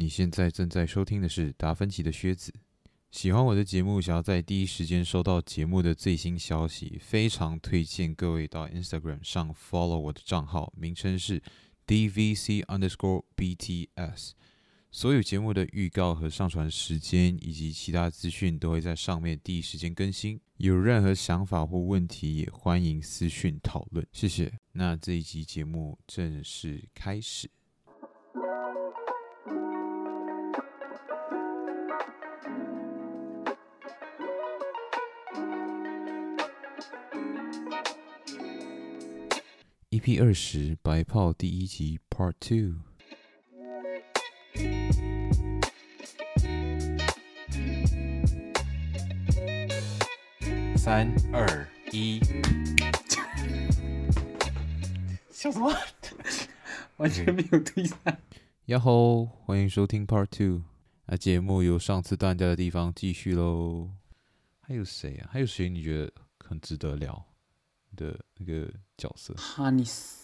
[0.00, 2.54] 你现在正在收听的是达芬奇的靴子。
[3.10, 11.42] 喜欢我的节目，想要在第一时间收到节目的最新消息，非常推荐各位到 Instagram 上 follow 我的账号，名称是
[11.84, 14.30] DVC underscore BTS。
[14.92, 20.40] 所有节目的预告和上传时间以及其他资讯都会在上面第一时间更新。
[20.58, 24.06] 有任何想法或问题，也欢迎私讯讨论。
[24.12, 24.52] 谢谢。
[24.74, 27.50] 那这一集节目正式开始。
[40.08, 42.76] EP 二十白炮第一集 Part Two。
[50.78, 52.20] 三二一，
[55.30, 55.70] 笑什么？
[56.96, 57.98] 完全没有对上。
[58.64, 60.62] 呀吼，欢迎收听 Part Two。
[61.04, 63.90] 那节目由上次断掉的地方继续喽。
[64.62, 65.28] 还有谁啊？
[65.30, 67.26] 还有谁你觉得很值得聊
[67.98, 70.14] 的那个角色？Hannes，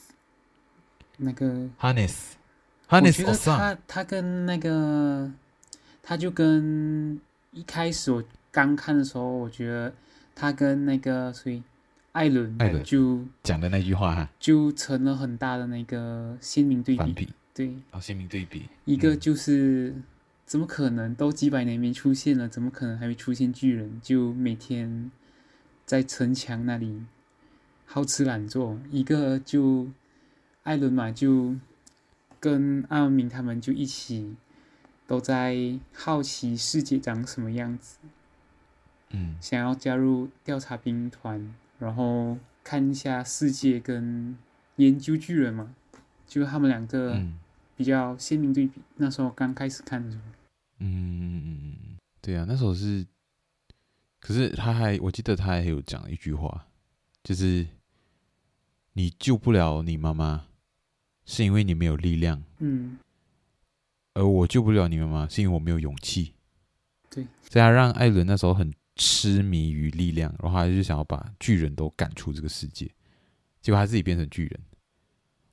[1.19, 2.36] 那个 Hannes，Hannes，
[2.89, 5.31] 我觉得他他跟那个，
[6.03, 7.20] 他就跟
[7.53, 9.92] 一开始我刚看的时候，我觉得。
[10.36, 11.62] 他跟那个所以
[12.11, 17.33] 艾伦，艾伦就讲的那句话哈，就成了很大的那个鲜明对比。
[17.55, 18.69] 对，啊、哦，鲜明对比。
[18.84, 20.03] 一个就是、嗯、
[20.44, 24.00] 怎么可能都几百年没出现了，怎么可能还没出现巨人？
[24.03, 25.09] 就每天
[25.86, 27.05] 在城墙那里
[27.85, 28.79] 好吃懒做。
[28.91, 29.89] 一个就
[30.63, 31.55] 艾伦嘛，就
[32.41, 34.35] 跟阿明他们就一起
[35.07, 37.99] 都在好奇世界长什么样子。
[39.11, 44.37] 嗯，想要加入调查兵团，然后看一下世界跟
[44.77, 45.75] 研究巨人嘛，
[46.27, 47.23] 就他们两个
[47.77, 48.81] 比较鲜明对比。
[48.81, 50.23] 嗯、那时候刚开始看的时候，
[50.81, 53.07] 嗯嗯嗯嗯，对啊，那时候是，
[54.21, 56.67] 可是他还，我记得他还有讲一句话，
[57.23, 57.65] 就是
[58.94, 60.47] 你救不了你妈妈，
[61.25, 62.99] 是因为你没有力量，嗯，
[64.15, 66.32] 而我救不了你妈妈，是因为我没有勇气。
[67.10, 68.72] 对，这样让艾伦那时候很。
[68.97, 72.88] 痴迷于力量，然后他就想要把巨人都赶出这个世界，
[73.60, 74.60] 结果他自己变成巨人。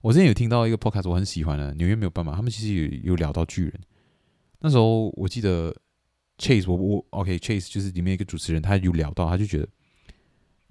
[0.01, 3.73] 我之前有听到一个 podcast，我很喜欢的，纽约没有办法，他们其实有有聊到巨人。
[4.59, 5.75] 那时候我记得
[6.37, 9.67] Chase，我我 OK Chase 就是里面一个主持人，他有聊到，他就觉得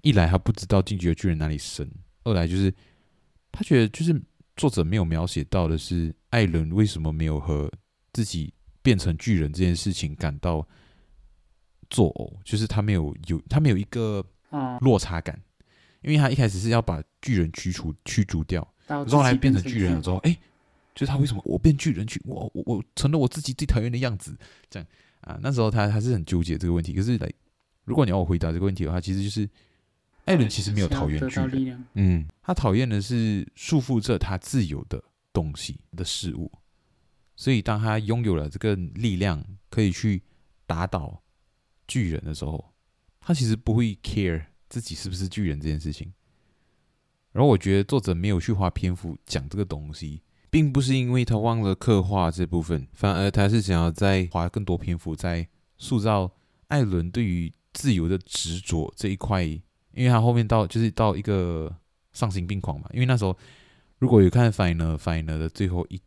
[0.01, 1.85] 一来他不知道进击的巨人哪里生，
[2.23, 2.73] 二来就是
[3.51, 4.21] 他觉得就是
[4.55, 7.71] 作者没有描写到的是艾伦为什么没有和
[8.13, 10.67] 自己变成巨人这件事情感到。
[11.93, 14.25] 作呕，就是他没有有他没有一个
[14.79, 15.37] 落差感，
[16.03, 20.31] 因为他一开始是要把巨人驱除驱逐掉，然后来变成巨人了之后，哎，
[20.95, 24.33] 就是他为什么我变巨人去，我我我成了我自己最讨厌的样子，
[24.69, 24.87] 这样
[25.19, 26.93] 啊，那时候他还是很纠结这个问题。
[26.93, 27.29] 可是来，
[27.83, 29.45] 如果你要我回答这个问题的话，其实就是
[30.25, 36.51] 艾伦其实没有讨厌巨人，嗯，他讨厌的是束缚着他自由的东西的事物，
[37.35, 40.21] 所以当他拥有了这个力量，可以去
[40.65, 41.21] 打倒。
[41.87, 42.73] 巨人的时候，
[43.19, 46.13] 他其实不会 care 自己是不是巨人这件事情。
[47.33, 55.45] 然后我觉得作者没有去花篇幅讲这个东西，并不是因为他忘了刻画这部分，反而他是想要再花更多篇幅在
[55.77, 56.31] 塑造
[56.67, 59.61] 艾伦对于自由的执着这一块。
[59.93, 61.75] 因为他后面到就是到一个
[62.13, 62.89] 丧心病狂嘛。
[62.93, 63.37] 因为那时候
[63.99, 66.01] 如果有看 Final Final 的最后一，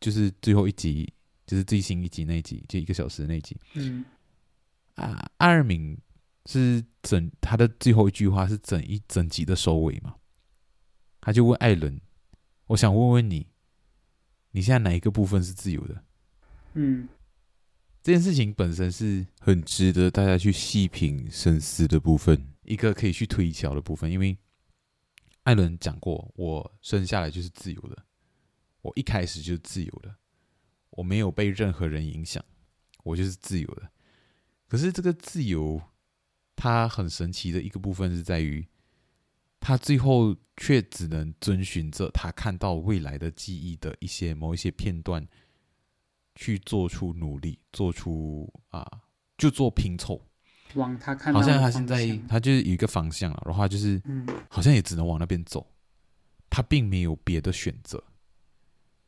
[0.00, 1.12] 就是最后一集，
[1.46, 4.04] 就是最新一集那一集，就一个小时那一集，嗯。
[4.94, 5.98] 啊，阿尔敏
[6.46, 10.14] 是整他的最后一句话是整一整集的收尾嘛？
[11.20, 12.00] 他就问艾伦
[12.68, 13.44] ：“我想问问你，
[14.52, 16.04] 你现在哪一个部分是自由的？”
[16.74, 17.08] 嗯，
[18.04, 24.10] 这件事情本身是很值得大家去细品深思的部分，一个可以去推敲的部分。
[24.10, 24.36] 因为
[25.44, 28.04] 艾伦讲过：“我生下来就是自由的，
[28.82, 30.16] 我一开始就是自由的，
[30.90, 32.44] 我没有被任何人影响，
[33.02, 33.90] 我就是自由的。”
[34.66, 35.80] 可是这个自由，
[36.56, 38.66] 它很神奇的一个部分是在于，
[39.60, 45.26] 他最后却只能遵循着他看到未来的记忆的一些某一些片段，
[46.34, 49.02] 去做出努力，做出啊，
[49.36, 50.26] 就做拼凑。
[50.74, 54.00] 往他看到，好像他现在他就是有一个方向了，然后他就是，
[54.48, 55.66] 好像也只能往那边走，
[56.50, 58.02] 他并没有别的选择。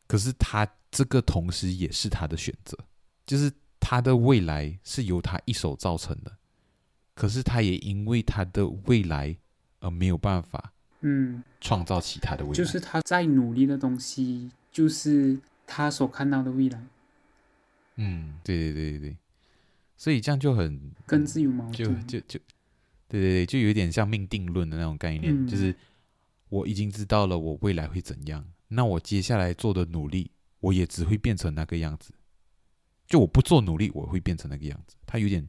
[0.07, 2.77] 可是他这个同时也是他的选择，
[3.27, 3.53] 就是。
[3.89, 6.37] 他的未来是由他一手造成的，
[7.15, 9.37] 可是他也因为他的未来
[9.79, 10.73] 而没有办法，
[11.03, 12.55] 嗯，创造其他的未来。
[12.57, 16.85] 就是他在努力的东西，就是他所看到的未来。
[17.95, 19.17] 嗯，对对对对对，
[19.97, 22.41] 所以这样就很跟自由矛盾，就就就，
[23.09, 25.75] 对对对，就有点像命定论的那种概念，嗯、就是
[26.49, 32.13] 我已经知道了我未来会怎样，那我接下来做的努力，我也只会变成那个样子。
[33.07, 34.97] 就我不做努力，我会变成那个样子。
[35.07, 35.49] 他有点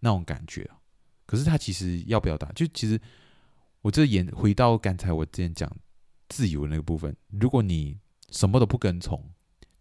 [0.00, 0.78] 那种感觉啊。
[1.26, 3.00] 可是他其实要表达，就其实
[3.82, 5.70] 我这演回到刚才我之前讲
[6.28, 7.16] 自由的那个部分。
[7.28, 7.96] 如果你
[8.30, 9.30] 什么都不跟从，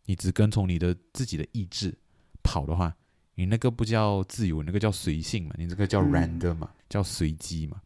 [0.06, 1.98] 你只跟从你的自己的意志
[2.44, 2.96] 跑的话，
[3.38, 5.54] 你那个不叫自由，那个叫随性嘛。
[5.60, 7.80] 你这个叫 random 嘛，叫随机嘛。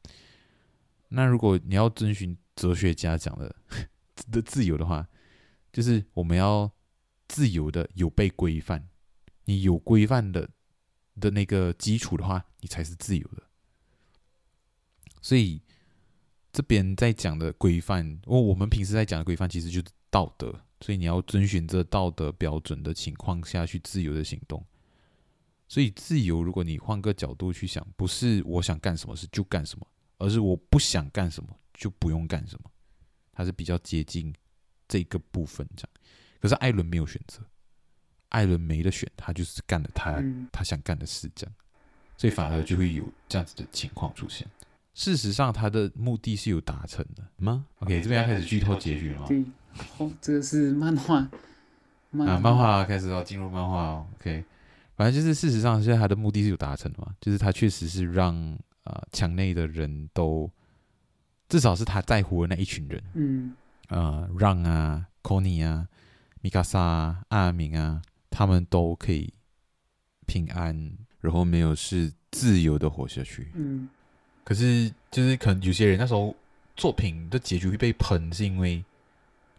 [1.10, 3.54] 那如果你要遵循哲学家讲的
[4.32, 5.06] 的自由的话，
[5.74, 6.72] 就是我们要
[7.28, 8.88] 自由的有被规范。
[9.44, 10.50] 你有规范的
[11.20, 13.44] 的那个基础的话，你才是自由的。
[15.22, 15.62] 所以
[16.54, 20.62] 这边在讲的规范，我我们平时在讲的规范，其实就是道德。
[20.80, 24.66] 所以你要遵循这道德标准的情况下去自由的行动。
[25.72, 29.88] 所以自由，如果你换个角度去想，不是我想干什么事就干什么，
[30.18, 32.70] 而是我不想干什么就不用干什么。
[33.32, 34.36] 它是比较接近
[34.86, 35.90] 这个部分这样。
[36.42, 37.40] 可是艾伦没有选择。
[38.28, 41.56] 艾伦没得选，他就是干了他、嗯、他想干的事，这样，
[42.18, 44.46] 所以反而就会有这样子的情况出现。
[44.94, 49.26] 事实上，他的目的是有达成的吗？OK，这边要开始剧透结局了。
[49.26, 49.46] 对，
[50.00, 51.30] 哦，这个是漫画，
[52.10, 54.08] 漫画啊，漫画开始哦进入漫画哦。
[54.20, 54.44] OK，
[55.02, 58.36] 反正就是事实上，现在他的目的是有达成的嘛，就是他确实是让
[58.84, 60.48] 啊墙内的人都，
[61.50, 63.56] 至少是他在乎的那一群人，嗯，
[63.90, 65.88] 呃，让啊，Connie 啊，
[66.42, 68.00] 米卡莎啊，阿明啊。
[68.30, 69.34] 他们都可以
[70.28, 73.52] 平安，然后没有事，自由的活下去。
[73.56, 73.90] 嗯，
[74.44, 76.36] 可是就是可能有些人那时候
[76.76, 78.86] 作品的结局会被喷，是因为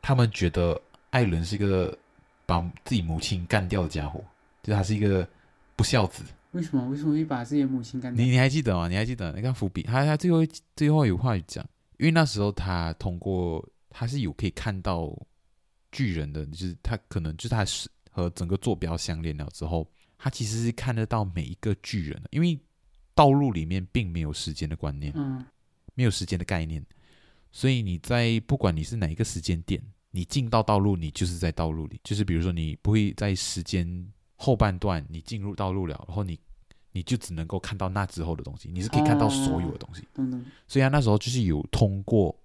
[0.01, 0.81] 他们觉得
[1.11, 1.99] 艾伦是一个
[2.47, 4.25] 把自己母亲干掉的家伙，
[4.63, 5.29] 就是他是一个
[5.77, 6.23] 不孝子。
[6.53, 6.89] 为什么？
[6.89, 8.25] 为什么会把自己的母亲干掉？
[8.25, 8.89] 你你还记得吗？
[8.89, 9.33] 你还记得？
[9.33, 10.39] 你看伏笔，他他最后
[10.77, 11.65] 最后有话语讲，
[11.99, 15.15] 因为那时候他通过他是有可以看到
[15.91, 17.89] 巨人的，就是他可能就是他是。
[18.15, 22.61] 和整个坐标相连了之后，他其实是看得到每一个巨人的，因为
[23.15, 25.43] 道路里面并没有时间的观念，嗯，
[25.95, 26.85] 没有时间的概念，
[27.53, 34.07] 所以你在不管你是哪一个时间点，你进到道路，你就是在道路里，就是比如说你不会在时间
[34.43, 36.39] 后半段你进入道路了，然后你
[36.93, 40.07] 你就只能够看到那之后的东西，你是可以看到所有的东西，
[40.67, 42.37] 所以他那时候就是有通过。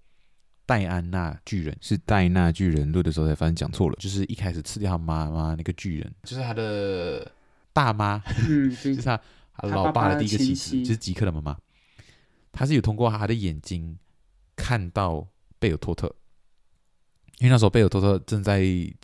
[0.69, 7.31] 戴安娜巨人是戴娜巨人录的时候才发现讲错了，就是一开始吃掉他妈妈那个巨人，就是他的
[7.71, 9.17] 大妈，嗯， 就是他，
[9.61, 11.57] 老爸的第一个妻子，就是吉克的妈妈。
[12.51, 13.97] 他是有通过他的眼睛
[14.57, 15.25] 看到
[15.57, 16.13] 贝尔托特，
[17.39, 18.61] 因为那时候贝尔托特正在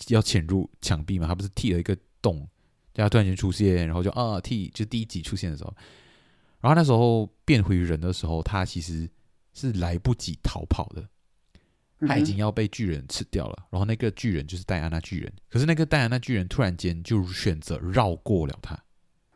[0.10, 2.46] 要潜入墙壁嘛，他不是剃了一个洞，
[2.95, 5.74] 然后突然间出现，然后就啊 T，就第一集出现的时候，
[6.62, 9.10] 然后那时候变回人的时候，他其实
[9.54, 11.07] 是来不及逃跑的。
[12.06, 15.34] 他已经要被巨人吃掉了，嗯、然后那个巨人就是戴安娜巨人。
[15.50, 18.78] 可是那个戴安娜巨人突然间就选择绕过了他，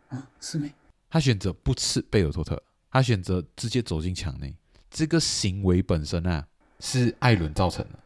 [0.10, 0.69] 啊，是没？
[1.10, 2.62] 他选择不吃贝尔托特，
[2.92, 4.53] 他选择直接走进墙内。
[4.92, 6.45] 这个行为本身啊，
[6.81, 8.00] 是艾伦造成的。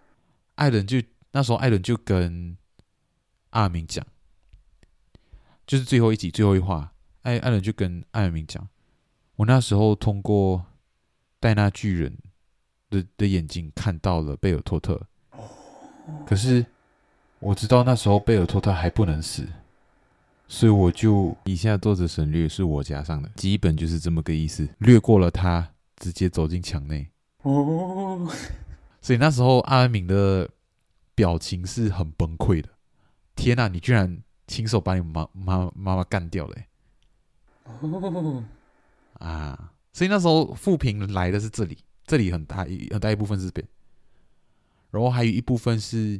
[0.55, 1.01] 艾伦就
[1.31, 2.55] 那时候，艾伦就跟
[3.49, 4.05] 阿明讲，
[5.71, 6.91] 就是最后一集最后一话，
[7.21, 8.67] 艾艾伦就跟艾尔明讲，
[9.37, 10.65] 我那时候通过
[11.39, 12.17] 戴那巨人。
[12.89, 15.01] 的的眼睛看到了贝尔托特，
[16.27, 16.65] 可是
[17.39, 19.47] 我知道那时候贝尔托特还不能死，
[20.45, 27.07] 所以我就以下作者省略是我加上的，基本就是这么个意思，略过了他，直接走进墙内。
[27.43, 28.29] 哦，
[29.01, 30.49] 所以那时候阿尔敏的
[31.15, 32.67] 表情是很崩溃的。
[33.35, 34.21] 天哪，你居然
[34.51, 36.57] 亲手把你妈妈妈妈干掉了！
[37.63, 38.43] 哦，
[39.13, 41.77] 啊，所以那时候富平来的是这里。
[42.03, 43.65] 这里很大一很大一部分是这边，
[44.89, 46.19] 然后还有一部分是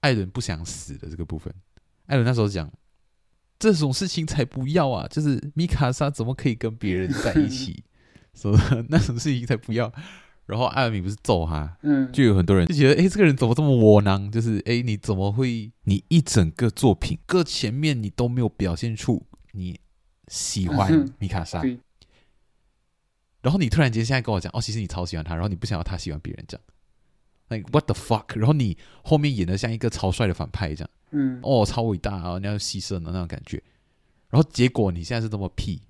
[0.00, 1.54] 艾伦不想死的这个部分。
[2.06, 2.68] 艾伦那时候讲
[3.56, 7.84] 这种事情才不要啊，就是米卡莎怎么可以跟别人在一起？
[8.34, 8.52] 说
[8.88, 9.92] 那种事情才不要。
[10.46, 14.30] 然后艾米不是揍他，嗯，就有很多人就觉得，哎，这个人怎么这么窝囊？
[14.30, 15.70] 就是，哎，你怎么会？
[15.84, 19.78] 你一整个作品各前面你都没有表现出你
[20.28, 21.62] 喜欢米卡莎。
[23.40, 26.64] 然后你突然间现在跟我讲，哦，其实你超喜欢他，然后你不想要他喜欢别人，这样
[27.48, 28.36] ，like what the fuck？
[28.36, 33.62] 然后你后面演的像一个超帅的反派，这样，嗯，哦，超伟大啊，你要牺牲的那种感觉。
[34.30, 35.82] 然后结果你现在是这么屁，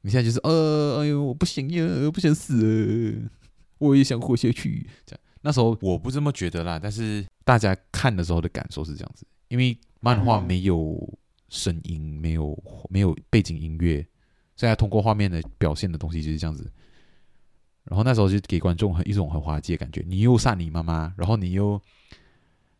[0.00, 3.30] 你现在就是，呃，哎呦，我不行呀，我不想死，
[3.80, 4.86] 我也想活下去。
[5.04, 11.18] 这样，那时候我不这么觉得啦，但是大家看的时候的感受是这样子，因为漫画没有
[11.48, 12.56] 声音，没有
[12.88, 14.06] 没有背景音乐，
[14.54, 16.70] 所以通过画面的表现的东西就是这样子。
[17.84, 21.80] 然后那时候就给观众很一种很滑稽的感觉，你又杀你妈妈，然后你又，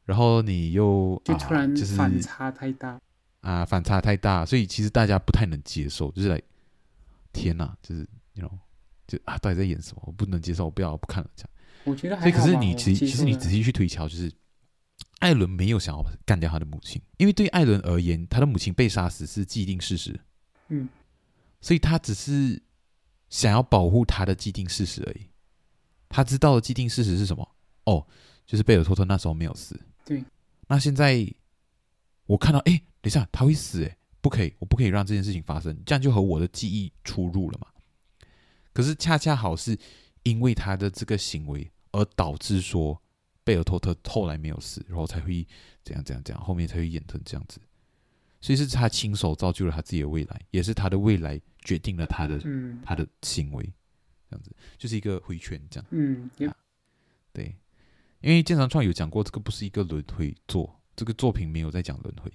[0.04, 3.00] 然后你又就突然就是反差太大
[3.40, 6.40] 啊，反差太大，所以其实大家不太能接受，就是来
[7.33, 8.59] 天哪，就是那种
[9.11, 10.02] 就啊，到底在演什么？
[10.07, 11.50] 我不能接受，我不要，我不看了这样。
[11.85, 14.33] 我觉得还所以可是你其实其实你仔细去推敲，就是
[15.19, 20.19] 艾伦没有想要干掉他的母亲，因为对艾伦而言，他的母亲被杀死是既定事实，
[20.69, 20.88] 嗯，
[21.61, 22.62] 所以他只是。
[23.31, 25.25] 想要保护他的既定事实而已。
[26.09, 27.49] 他知道的既定事实是什么？
[27.85, 28.05] 哦，
[28.45, 29.81] 就是贝尔托特那时候没有死。
[30.05, 30.25] 对。
[30.67, 31.25] 那现在
[32.26, 37.69] 我看到，哎，等一下，他会死，哎，不可以，我不可以让这件事情发生，这样就和我的记忆出入了嘛。
[38.73, 39.79] 可是恰恰好是
[40.23, 43.00] 因为他的这个行为，而导致说
[43.45, 45.47] 贝尔托特后来没有死，然后才会
[45.83, 47.61] 怎样怎样怎样，后面才会演成这样子。
[48.41, 51.41] 所以是他亲手造就了他自己的未来，也是他的未来。
[51.62, 53.62] 决定了他的、嗯、他的行为，
[54.31, 55.87] 这样子就是一个回圈，这样。
[55.91, 56.57] 嗯、啊，
[57.35, 57.55] 对，
[58.23, 62.33] 因为谏山创有讲过，这个不是一个轮回作，这个作品没有在讲轮回，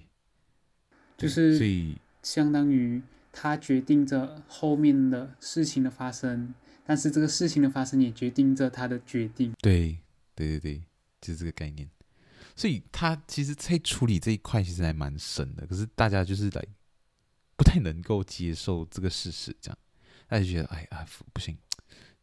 [1.17, 3.01] 就是所以相当于
[3.35, 9.53] 他决定着后面的事情的发生，但是这个事情的发生也决定着他的决定。
[9.61, 9.99] 对，
[10.33, 10.83] 对对对，
[11.19, 11.89] 就是这个概念。
[12.55, 16.65] 所以他其实在处理这一块其实还蛮深的，可是大家就是来。
[17.57, 19.77] 不太能够接受这个事实，这样，
[20.27, 21.57] 他就觉得，哎呀，不行，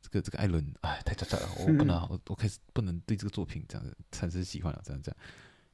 [0.02, 5.10] 这个这个艾伦，哎，太渣渣了，我不能，我我开始不能对这个作品这样子产生喜欢了，这样这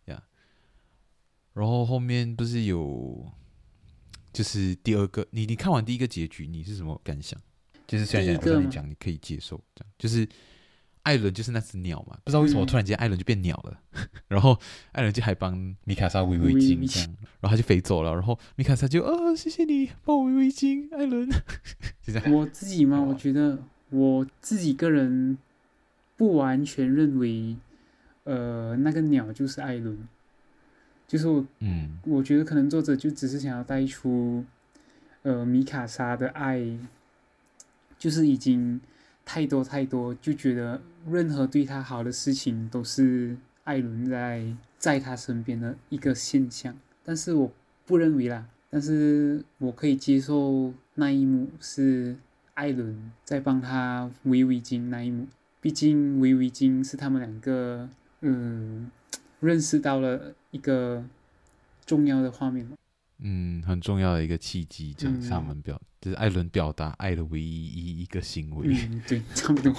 [0.06, 0.24] 样，呀。
[1.54, 3.28] 然后后面不是有，
[4.38, 7.36] 就是第二个，你你看完第一个结局，你是什么感想？
[7.88, 10.28] 就是虽然我跟你讲，你可以接受这样，就是。
[11.04, 14.58] 艾伦就是那只鸟嘛，不知道为什么突然间艾伦就变鸟了，嗯、 然后
[14.92, 21.26] 艾伦就还帮米卡莎围围巾这样，然后他就飞走了，然后米卡莎就啊、哦、谢谢你帮我围围巾，艾伦。
[22.04, 25.38] 就这样我自己嘛，我觉得我自己个人
[26.14, 27.56] 不完全认为，
[28.24, 30.06] 呃，那个鸟就是艾伦，
[31.08, 34.44] 就是我，嗯，我觉得可能作者就只是想要带出，
[35.22, 36.78] 呃，米卡莎的爱，
[37.98, 38.80] 就是已经。
[39.30, 46.74] 太多太多，就觉得任何对他好的事情都是艾伦在在他身边的一个现象。
[47.04, 47.52] 但是我
[47.84, 52.16] 不认为啦，但是我可以接受那一幕是
[52.54, 55.26] 艾伦在帮他围围巾那一幕。
[55.60, 57.86] 毕竟围围巾是他们两个
[58.22, 58.90] 嗯
[59.40, 61.04] 认识到了一个
[61.84, 62.68] 重要的画面。
[63.20, 68.68] 嗯，很重要的一个契机，这样他们表、嗯、就是艾伦表达爱的唯一一一个行为。
[68.68, 69.74] 嗯，对，差不多。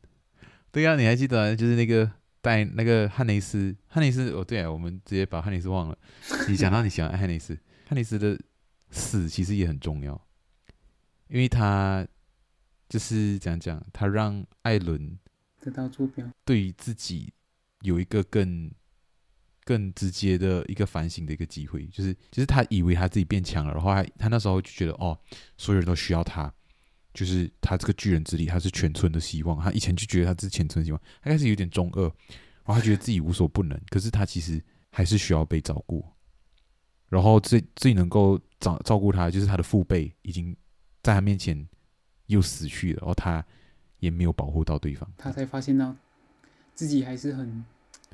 [0.72, 5.98] 对呀、啊，你还记得就是那个带那个汉尼斯，汉尼斯哦，对啊，我们直接把汉尼斯忘了。
[6.48, 8.40] 你讲到你喜欢汉尼斯，汉尼斯的
[8.90, 10.18] 死其实也很重要，
[11.28, 12.06] 因为他
[12.88, 15.18] 就是讲讲，他让艾伦
[15.60, 17.34] 得到坐标，对于自己
[17.82, 18.70] 有一个更。
[19.64, 25.16] 更直接的一个反省的一个机会，就是就是他以为他自己变强了，然后他他那时候就觉得哦，
[25.56, 26.52] 所有人都需要他，
[27.14, 29.60] 就是他这个巨人之力，他是全村的希望。
[29.62, 36.04] 他以前就觉得他是全村的希望，他开始有点中二，然后他觉得自己无所不能，可是他其实还是需要被照顾。
[37.08, 40.56] 然后最最能够照照顾他，就是他的父辈已经
[41.02, 41.68] 在他面前
[42.26, 43.44] 又死去了，然后他
[43.98, 45.94] 也没有保护到对方，他才发现到
[46.74, 47.64] 自己还是很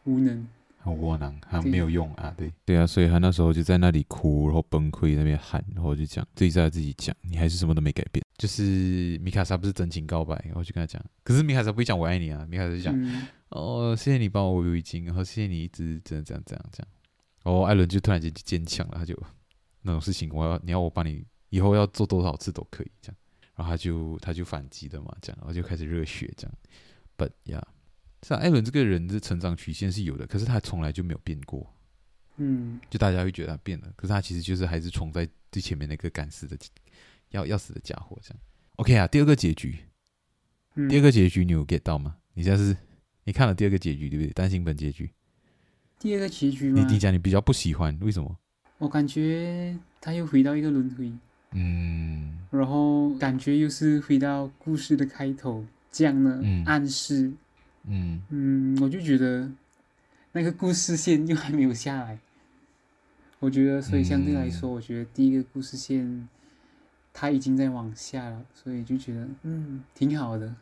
[0.04, 0.48] 无能。
[0.86, 2.32] 很窝囊，他没有用啊！
[2.36, 8.24] 对对啊，所以他那时候就在那里哭，然后崩溃，那边喊，然后就讲自己在自己讲，你还是什么都没改变。
[8.38, 16.88] 就是米卡莎不是真情告白，然后就跟他讲，可是米卡莎不会讲我爱你啊，米卡莎就讲、嗯、哦，谢谢你帮我围围巾，然后谢谢你一直这样这样这样这样。
[17.42, 19.20] 然后，艾伦就突然间就坚强了，他就
[19.82, 23.16] 那种事情，我要你要我帮你以后要做多少次都可以这样，
[23.54, 26.54] 然后他就他就反击的嘛，这样，然后就开始热血这样
[27.16, 27.62] ，But yeah。
[28.26, 31.64] 像艾伦这个人的成长曲线是有的，可是他从来就没有变过。
[32.38, 36.58] 嗯，就大家会觉得他变了，可是他其实就是还是冲在最前面那个敢死的
[37.30, 38.38] 要要死的家伙这样。
[38.74, 39.78] OK 啊，第二个结局，
[40.74, 42.16] 嗯、第二个结局你有 get 到吗？
[42.34, 42.76] 你现在是
[43.22, 44.32] 你看了第二个结局对不对？
[44.32, 45.08] 单行本结局。
[46.00, 46.84] 第二个结局吗？
[46.84, 48.36] 你你讲你比较不喜欢，为什么？
[48.78, 51.12] 我感觉他又回到一个轮回。
[51.52, 52.40] 嗯。
[52.50, 57.28] 然后感觉又是回到故事的开头，这样的暗示。
[57.28, 57.38] 嗯
[57.86, 59.50] 嗯嗯，我就觉得
[60.32, 62.18] 那个故事线又还没有下来，
[63.38, 66.28] 我觉得，所以相对来说，我觉得第一个故事线
[67.12, 70.54] 它已经在往下了，所以就觉得嗯挺好的。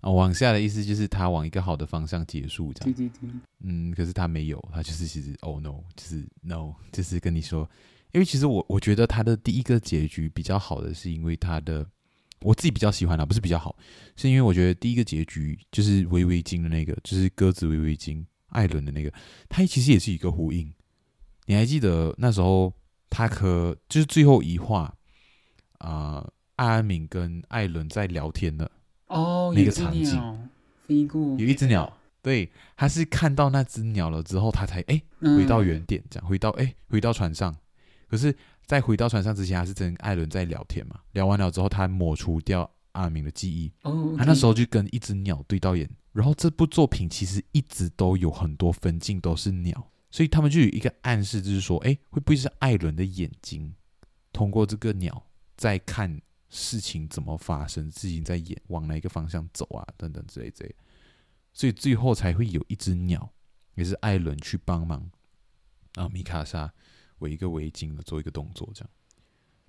[0.00, 2.94] 啊，往下的意思就是他往一个好的方向结束，这样。
[2.94, 3.30] 对对对。
[3.64, 7.68] 嗯，可是他没有，他就是其实，Oh no，就是 No，就是跟你说，
[8.12, 11.86] 因为其实我我觉得他的第一个结局比较好的，是因为他的
[12.40, 13.76] 我自己比较喜欢的，不是比较好，
[14.16, 19.12] 是因为我觉得第一个结局就是围围巾的那个，就是鸽子围围巾艾伦的那个，
[19.48, 20.72] 它其实也是一个呼应。
[21.46, 22.72] 你还记得那时候
[23.08, 24.94] 他和就是最后一话
[25.78, 26.18] 啊？
[26.18, 28.70] 呃艾安敏跟艾伦在聊天的
[29.08, 30.48] 哦，那个场景，
[30.86, 37.54] 飞过有一只鸟，对，他是看到那只鸟了之后，他才哎回到原点，这样回到哎回到船上。
[38.08, 38.34] 可是，
[38.66, 41.00] 在回到船上之前，还是跟艾伦在聊天嘛。
[41.12, 43.72] 聊完了之后，他抹除掉阿明的记忆。
[43.82, 45.88] 哦，他那时候就跟一只鸟对到眼。
[46.12, 53.74] 然后这部作品其实一直都有很多分镜都是鸟，所以他们就有一个暗示，就是说，哎，会不会是艾伦的眼睛
[54.32, 56.20] 通过这个鸟在看？
[56.48, 57.90] 事情怎么发生？
[57.90, 59.84] 事情在演，往哪一个方向走啊？
[59.96, 60.72] 等等之类之类，
[61.52, 63.28] 所以最后才会有一只鸟，
[63.74, 65.10] 也是艾伦去帮忙，
[65.96, 66.72] 啊，米卡莎
[67.18, 68.90] 围一个围巾的做一个动作，这样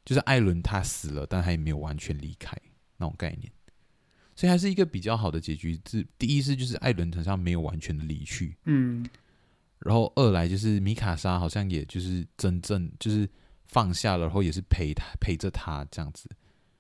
[0.06, 2.56] 就是艾伦他死了，但他也没有完全离开
[2.98, 3.52] 那种概念，
[4.36, 5.80] 所以还是一个比较好的结局。
[5.90, 9.08] 是第一是就是艾伦好像没有完全的离去，嗯，
[9.80, 13.30] 然后二来就是米卡莎好像也就是真正就是
[13.66, 16.30] 放下了，然后也是陪他陪着他这样子。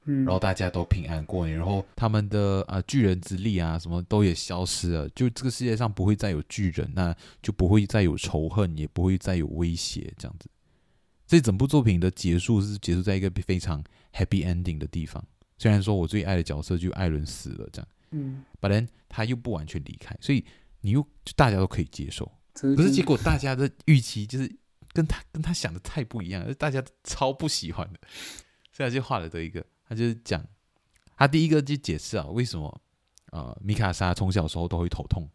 [0.09, 10.49] 然后大家都平安过年，然后他们的啊、呃、巨人之力啊什么都也消失了，就这个世界上不会再有巨人，那就不会再有仇恨，也不会再有威胁，这样子。
[11.27, 15.23] 这整部作品的结束是结束在一个非常 happy ending 的地方。
[15.57, 20.45] 虽然说我最爱的角色就艾伦死了，这样，嗯，but then 他又不完全离开，所以
[20.81, 22.31] 你又就大家都可以接受。
[22.53, 24.51] 可是结果大家的预期就是
[24.93, 27.99] 跟他跟他想的太不一样，大家超不喜欢的，
[28.71, 29.63] 所以他就画了这一个。
[29.87, 30.43] 他就是讲，
[31.15, 32.81] 他第一个就解释啊，为什么
[33.31, 35.29] 呃米卡莎从小时候都会头痛？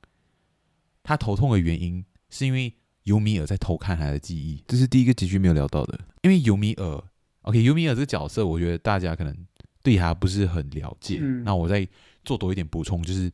[1.02, 2.72] 他头痛的原因是因为
[3.04, 5.98] 尤米尔在偷看他的记忆，这是第一个结局没有聊到的。
[6.22, 7.04] 因为尤米尔
[7.42, 9.36] ，OK，尤米尔这个角色，我觉得大家可能
[9.82, 11.18] 对他不是很了解。
[11.20, 11.86] 嗯、那我再
[12.24, 13.30] 做多一点补充，就是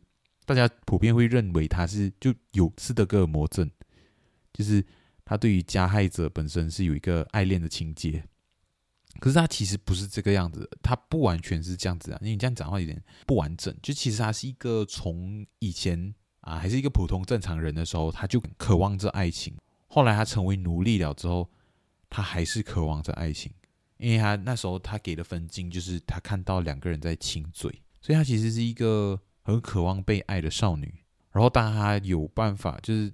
[0.46, 3.70] 大家普遍会认为他是就有斯德哥尔摩症，
[4.52, 4.84] 就是
[5.24, 8.24] 他对于加害者本身是有一个爱恋的情节。
[9.20, 12.18] 可是他其实不是这个样子，他不完全是这样子啊。
[12.22, 13.74] 因为你这样讲的话有点不完整。
[13.82, 19.54] 就其实他是一个从以前啊还是一个普通正常人的时候，他就渴望着爱情。
[19.88, 21.50] 后来他成为奴隶了之后，
[22.08, 23.52] 他还是渴望着爱情。
[23.96, 31.02] 因为他那时候他给的分镜就是他看到两个人在亲嘴，所以他其实是一个很渴望被爱的少女。
[31.32, 33.12] 然后当他有办法，就是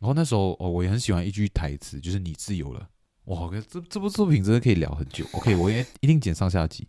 [0.00, 2.90] 然后那时候哦，我也很喜欢一句台词，就是你自由了。
[3.26, 5.24] 哇，这这部作品真的可以聊很久。
[5.34, 6.88] OK，我也一定剪上下集。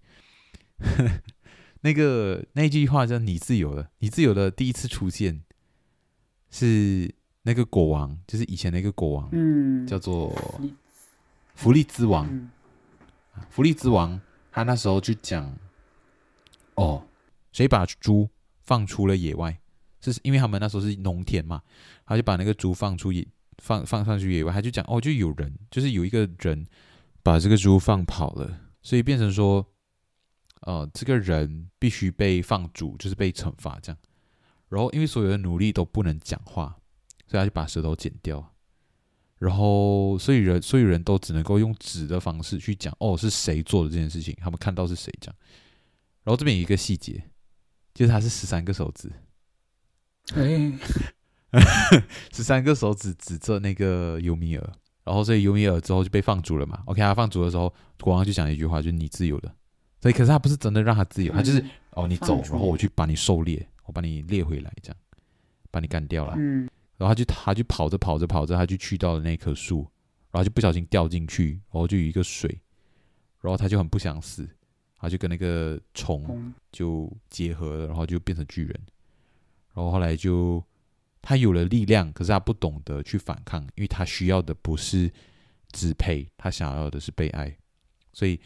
[1.82, 5.44] 那个那句话叫“你自由了”，你自由的第一次出现
[6.50, 10.34] 是那个国王，就是以前那个国王，嗯，叫做
[11.56, 12.28] 福利之王。
[12.30, 12.50] 嗯、
[13.50, 14.20] 弗利之王
[14.52, 15.56] 他那时候就讲
[16.76, 17.06] ：“哦，
[17.52, 18.30] 谁把猪
[18.64, 19.60] 放出了野外？
[20.02, 21.62] 是因为他们那时候是农田嘛，
[22.06, 23.28] 他就把那个猪放出野。”
[23.62, 26.66] 放放上去野外，他就讲哦，就有人，就是有一个人
[27.22, 29.64] 把这个猪放跑了，所以变成说，
[30.62, 33.98] 呃，这个人必须被放逐，就是被惩罚这样。
[34.70, 36.76] 然后因为所有的奴隶都不能讲话，
[37.32, 38.46] 所以他就把舌头剪掉。
[39.40, 45.36] 然后所以人所以人都只能够用纸的方式去讲哦，是谁做的这件事情，他们看到是谁这样。
[46.26, 47.24] 然后这边有一个细节，
[47.94, 49.10] 就是他是十三个手指。
[50.36, 50.74] 哎。
[52.32, 56.82] 十三个手指指着那个尤米尔，然后所以尤米尔之后就被放逐了嘛。
[56.86, 59.54] OK，他放逐的时候，国王就讲一句话，就是你自由了。
[60.00, 64.98] 所以可是他不是真的让他自由，他就是哦你走，然后我去把你狩猎，我把你猎回来，这样
[65.70, 66.36] 把你干掉了。
[66.38, 66.70] 嗯，
[67.02, 69.88] 然后他就他就跑着跑着跑着，他就去到了那棵树，
[70.30, 72.62] 然后就不小心掉进去，然后就有一个水，
[73.42, 74.48] 然后他就很不想死，
[74.98, 78.82] 他就跟那个虫就结合了，然后就变成巨人，
[79.74, 80.64] 然后后来就。
[81.24, 85.08] 他有了力量，可是他不懂得去反抗，因为他需要的不是
[85.72, 87.56] 支配，他想要的是被爱。
[88.12, 88.42] 所以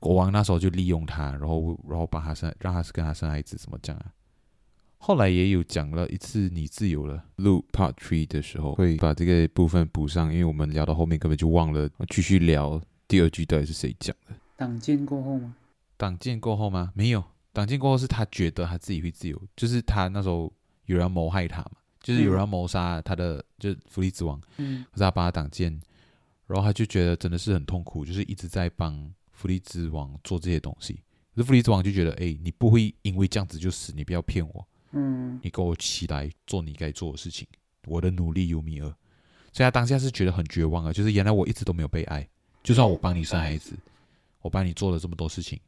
[0.00, 4.10] 国王那时候就利用他，然后然后把他生，让他跟他生孩子，怎么讲啊？
[5.06, 7.22] 后来也有讲了一次，你自由了。
[7.36, 14.34] Luke Part Three 的时候会把这个部分补上，因为我们聊到后面根本就忘了继续聊第二句到底是谁讲的。
[14.56, 15.54] 党建过后吗？
[15.98, 16.90] 党建过后吗？
[16.94, 20.52] 没有，党建过后是他觉得他自己会自由，就是他那时候。
[20.86, 21.70] 有人要谋害他嘛？
[22.02, 24.38] 就是有人要谋杀他的，嗯、就是福利之王。
[24.58, 25.72] 嗯，可是他帮他挡箭，
[26.46, 31.00] 然后他就觉得真的是很痛苦，就是一直在帮福利之王做这些东西，
[31.34, 34.66] 可是福利之王就觉得，哎，你不会因为这样子就死，你不要骗我。
[34.94, 37.46] 嗯，你跟我起来做你该做的事情，
[37.86, 38.86] 我的努力有米尔。
[39.52, 42.28] 所以他当下是觉得很绝望啊，就是原来我一直都没有被爱，
[42.62, 43.76] 就算我帮你生孩子，
[44.40, 45.60] 我帮你做了这么多事情，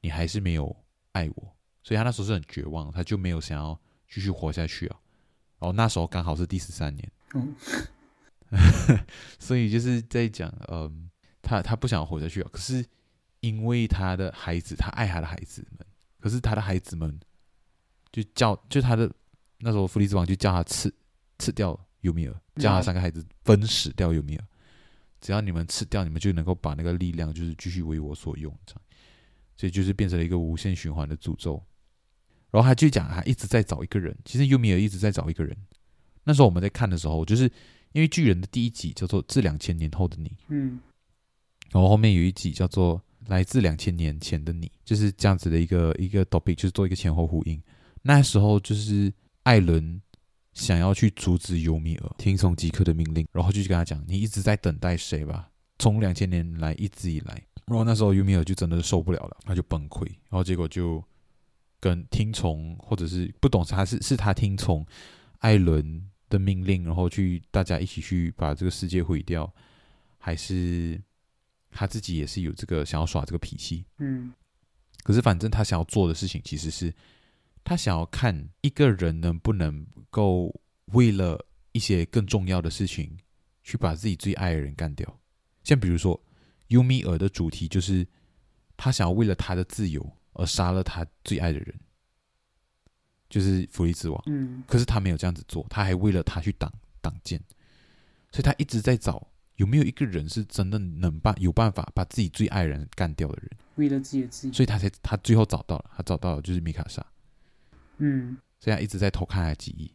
[0.00, 0.74] 你还是没有
[1.12, 1.56] 爱我。
[1.82, 3.78] 所以他那时候是很绝望，他就没有想要
[4.08, 4.96] 继续活下去啊。
[5.58, 7.54] 然后那时候刚好是第十三年，嗯，
[9.38, 12.50] 所以就是在讲，嗯，他他不想活下去啊。
[12.52, 12.84] 可是
[13.40, 15.86] 因为他的孩子，他爱他的孩子们，
[16.18, 17.20] 可是他的孩子们
[18.12, 19.10] 就叫，就他的
[19.58, 20.92] 那时候弗利兹王就叫他吃
[21.38, 24.44] 吃掉尤米尔，叫他三个孩子分食掉尤米尔。
[25.20, 28.82] 只要你们吃掉，你们就能够把那个力量就是继续为我所用，这样，
[29.56, 31.62] 所以就是变成了一个无限循环的诅咒。
[32.50, 34.16] 然后他就讲，他一直在找一个人。
[34.24, 35.56] 其实尤米尔一直在找一个人。
[36.24, 37.44] 那时候我们在看的时候，就是
[37.92, 40.80] 因为巨人的第一集叫做《自两千年后的你》，嗯，
[41.70, 42.98] 然后后面有一集叫做
[43.30, 47.60] 《来自两千年前的你》，就是这样子的一个一个 topic，就是做一个前后呼应。
[48.02, 50.00] 那时候就是艾伦
[50.52, 55.50] 想要去阻止尤米尔听从吉克的命令，然后就去跟他讲：“你一直在等待谁吧？
[55.78, 61.02] 从两千年来一直以来。”然后那时候尤米尔就真的受不了了，他就崩溃，然后结果就。
[61.82, 64.86] 跟听从，或者是不懂他是是他听从
[65.38, 69.50] 艾伦的命令，然后去大家一起去把这个世界毁掉，
[70.18, 71.00] 还是
[71.70, 73.86] 他自己也是有这个想要耍这个脾气？
[73.96, 74.30] 嗯，
[75.02, 76.94] 可是反正他想要做的事情，其实是
[77.64, 83.18] 他想要看一个人能不能够为了一些更重要的事情，
[83.62, 85.18] 去把自己最爱的人干掉。
[85.64, 86.20] 像比如说
[86.68, 88.06] 尤米尔的主题就是
[88.76, 90.16] 他想要为了他的自由。
[90.34, 91.74] 而杀了他最爱的人，
[93.28, 94.22] 就是弗利兹王。
[94.26, 97.36] 嗯，可是他没有这样子做，他还为了他去挡挡箭，
[98.30, 107.04] 所以他一直在找有没有一个人是真的能办有办法把自己最爱人干掉的人，为了自己的自由，所以他才他最后找到了，他找到了就是米卡莎。
[108.00, 109.94] 嗯，所以他一直在偷看他的记忆，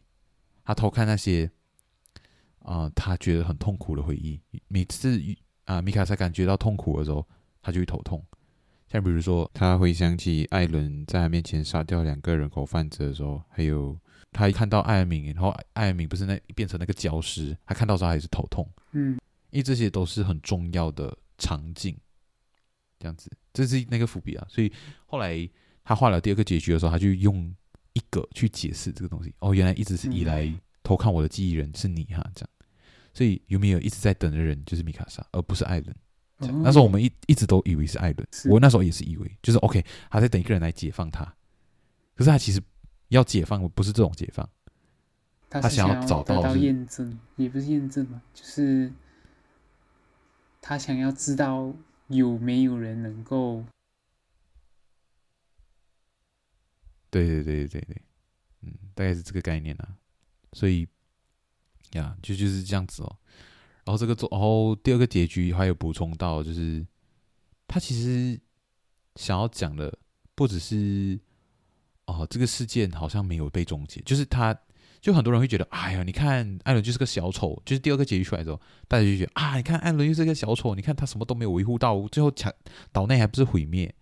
[0.64, 1.50] 他偷看那些
[2.60, 4.40] 啊、呃，他觉得很痛苦的回忆。
[4.68, 5.18] 每次
[5.64, 7.26] 啊、呃，米卡才感觉到痛苦的时候，
[7.60, 8.24] 他就会头痛。
[8.88, 13.98] 像比如说，他回想起艾伦在他面前杀掉两个人口贩子的时候，还有
[14.30, 18.64] 他一看到艾尔敏，然后艾尔敏不是那变成那个僵尸，他看到时候还是头痛。
[18.92, 19.18] 嗯，
[19.50, 21.96] 因为这些都是很重要的场景，
[23.00, 24.46] 这样子，这是那个伏笔啊。
[24.48, 24.72] 所以
[25.06, 25.50] 后来
[25.82, 27.52] 他画了第二个结局的时候，他就用
[27.96, 29.32] 一个去解释这个东西。
[29.38, 32.50] 哦，原来一直是以来偷看我的记忆人是你哈，这样。
[33.14, 35.96] 所以有没有一直在等的人就是米卡莎，而不是艾伦。
[36.62, 41.24] 那时候我们一一直都以为是艾伦，我那时候也是以为，就是 OK，他在等一个人来解放他，
[42.14, 42.60] 可是他其实
[43.08, 44.46] 要解放不是这种解放，
[45.48, 48.92] 他想要找到验证，也不是验证嘛，就是
[50.60, 51.72] 他想要知道
[52.08, 53.64] 有没有人能够，
[57.10, 58.02] 对对对对对，
[58.62, 59.96] 嗯，大概是这个概念啊，
[60.52, 60.86] 所以
[61.92, 63.16] 呀，就就是这样子哦。
[63.84, 66.84] 然后这个做，然后第二个结局还有补充到，就是
[67.68, 68.38] 他其实
[69.14, 69.96] 想要讲的
[70.34, 71.18] 不只是
[72.06, 74.52] 哦，这个事件好像没有被终结，就是他，
[75.00, 82.52] 就很多人会觉得，哎呀，你看艾伦就是个小丑，就是第二个结局出来之后，大家就觉得啊，你看艾伦又是个小丑，你看他什么都没有维护到，最后强
[82.90, 83.94] 岛内还不是毁灭，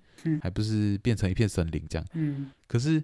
[0.42, 3.02] 还不是变成一片森林这样，嗯，可是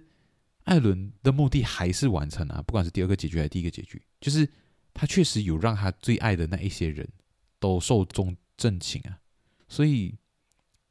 [0.63, 4.47] 艾伦的目的还是完成了啊，不管是第二个结局还是第一个结局，就是。
[4.93, 7.07] 他确实有让他最爱的那一些人
[7.59, 9.17] 都寿终正寝啊，
[9.69, 10.13] 所以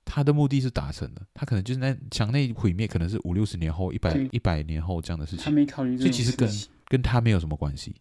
[0.07, 1.27] 他的目的是达成了。
[1.35, 5.45] 他可能就是那墙内毁灭，可能是五六十年后、一百一百年后这样的事情。
[5.45, 6.51] 他没考虑，所以其实跟
[6.87, 7.95] 跟他没有什么关系。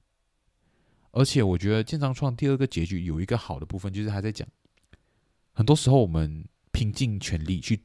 [1.12, 4.48] 而且我觉得《建章创》第二个结局有一个好的部分，就是他在讲，
[5.52, 7.82] 很多时候我们拼尽全力去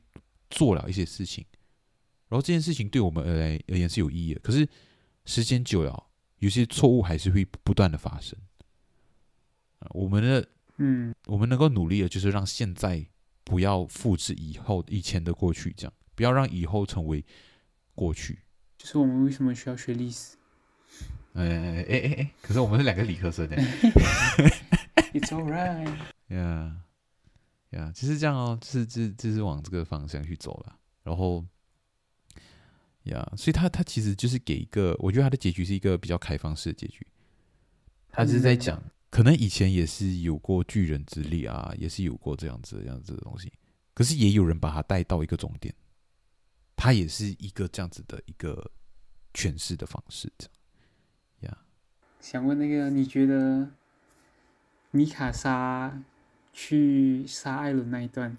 [0.55, 1.45] 做了一些事情，
[2.29, 4.41] 然后这件事情对我们而来而言是有意义的。
[4.41, 4.69] 可是
[5.25, 6.07] 时间久了。
[6.41, 8.39] 有些错误还是会不断的发生。
[9.91, 13.07] 我们的，嗯，我们能够努力的就是让现在
[13.45, 17.25] 不要复制以后以前的过去，这样不要让以后成为
[17.95, 18.41] 过去。
[18.77, 20.37] 就是我们为什么需要学历史？
[21.33, 23.57] 哎哎哎哎，可是我们是两个理科生的。
[25.15, 25.89] It's alright.
[26.29, 26.73] Yeah,
[27.77, 31.45] yeah，其实这样哦，就是就是就是往这个方向去走了，然后。
[33.05, 37.07] 呀，yeah, 所以他他其实就是给一个，我觉得他的结局是一个比较开放式的结局。
[38.09, 43.53] 他是在讲，可能以前也是有过巨人之力啊，也是有过这样子这样子的东西，
[43.93, 45.75] 可是也有人把他带到一个终点，
[46.75, 48.71] 他也是一个这样子的一个
[49.35, 51.53] 诠释的方式，这样。
[51.53, 51.59] 呀，
[52.21, 53.69] 想问那个，你觉得
[54.93, 56.03] 米卡莎
[56.55, 58.35] 去杀艾伦那一段，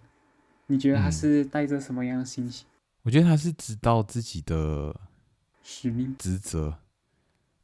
[0.67, 2.65] 你觉得他是带着什么样的心情？
[3.03, 4.99] 我觉得他是知道自己的
[5.61, 6.15] 使命？
[6.17, 6.79] 职责，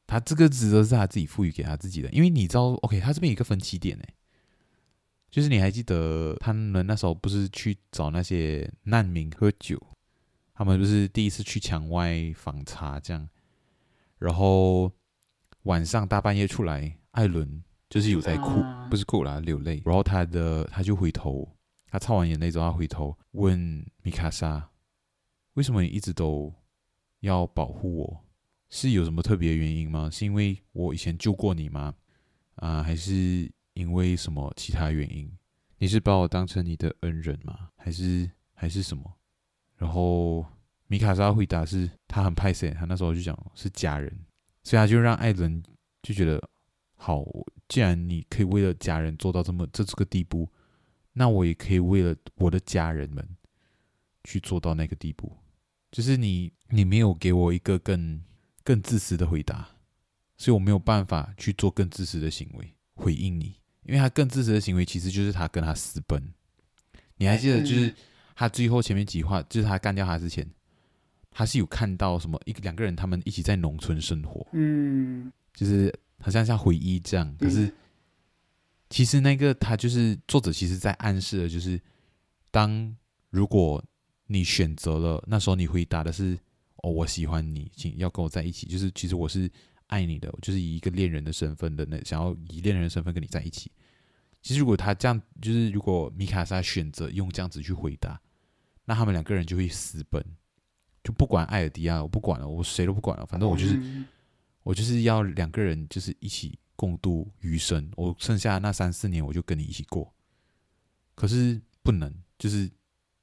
[0.05, 2.09] 他这个职责是他自己赋予给他自己的。
[2.09, 4.03] 因为你知道，OK，他这边有一个分歧点呢，
[5.31, 9.81] 就是你还记得他们那时候不是去找那些难民喝酒，
[10.53, 13.29] 他们不是第一次去墙外访查这样，
[14.19, 14.91] 然后
[15.63, 21.45] 晚上大半夜出来，艾伦就是有在哭，不是哭啦，流泪，然后他的他就回头，
[21.89, 24.69] 他擦完眼泪之后，他回头问米卡莎。
[25.55, 26.53] 为什么你一直都
[27.19, 28.25] 要保护我？
[28.69, 30.09] 是有什么特别的原因吗？
[30.09, 31.93] 是因为我以前救过你吗？
[32.55, 35.29] 啊，还是因为什么其他原因？
[35.77, 37.67] 你是把我当成你的恩人吗？
[37.75, 39.03] 还是还是什么？
[39.75, 40.45] 然后
[40.87, 42.71] 米卡莎回答是，他很派谁？
[42.71, 44.17] 他那时候就讲是家人，
[44.63, 45.61] 所以他就让艾伦
[46.01, 46.41] 就觉得，
[46.95, 47.25] 好，
[47.71, 50.45] 既然你可以为了家人做到这么这这个地步，
[51.13, 53.25] 那我也可以为了我的家人们
[54.25, 55.31] 去做到那个地步。
[55.89, 58.21] 就是你，你没有给我一个更
[58.65, 59.69] 更自私的回答，
[60.35, 63.55] 所以我没有办法去做更自私的行为回应你。
[63.83, 66.21] 因为他更自私的行为，其实就是他跟他私奔。
[67.15, 67.95] 你还记得，就是
[68.35, 70.45] 他最后前面几话，就是他干掉他之前，
[71.31, 77.35] 他是有看到什么一两个人他们一起在农村生活，嗯，就是好像像回忆这样。
[77.37, 77.73] 可是
[78.89, 81.81] 其实那个他就是作者，其实在暗示的就是
[82.49, 82.95] 当
[83.29, 83.83] 如果。
[84.27, 86.39] 你选择了，那时候你回答的是
[86.83, 89.51] “哦，我喜欢你，请要跟我在一起”，就是其实我是
[89.87, 93.69] 爱你的，就是以一个恋人的身份的那想要以恋人的身份跟你在一起。
[94.41, 98.21] 其实如果他这样，就是如果米卡莎选择用这样子去回答，
[98.85, 100.23] 那他们两个人就会私奔，
[101.03, 104.05] 就不管艾尔迪亚，我不管了，我谁都不管了，反正我就是、嗯、
[104.63, 110.13] 我就是要两个人就是一起共度余生，我剩下那三四年我就跟你一起过。
[111.15, 112.71] 可是不能，就是。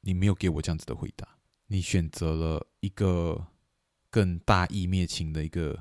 [0.01, 1.29] 你没有给我这样子的回答，
[1.67, 3.49] 你选择了一个
[4.09, 5.77] 更大义灭亲的一个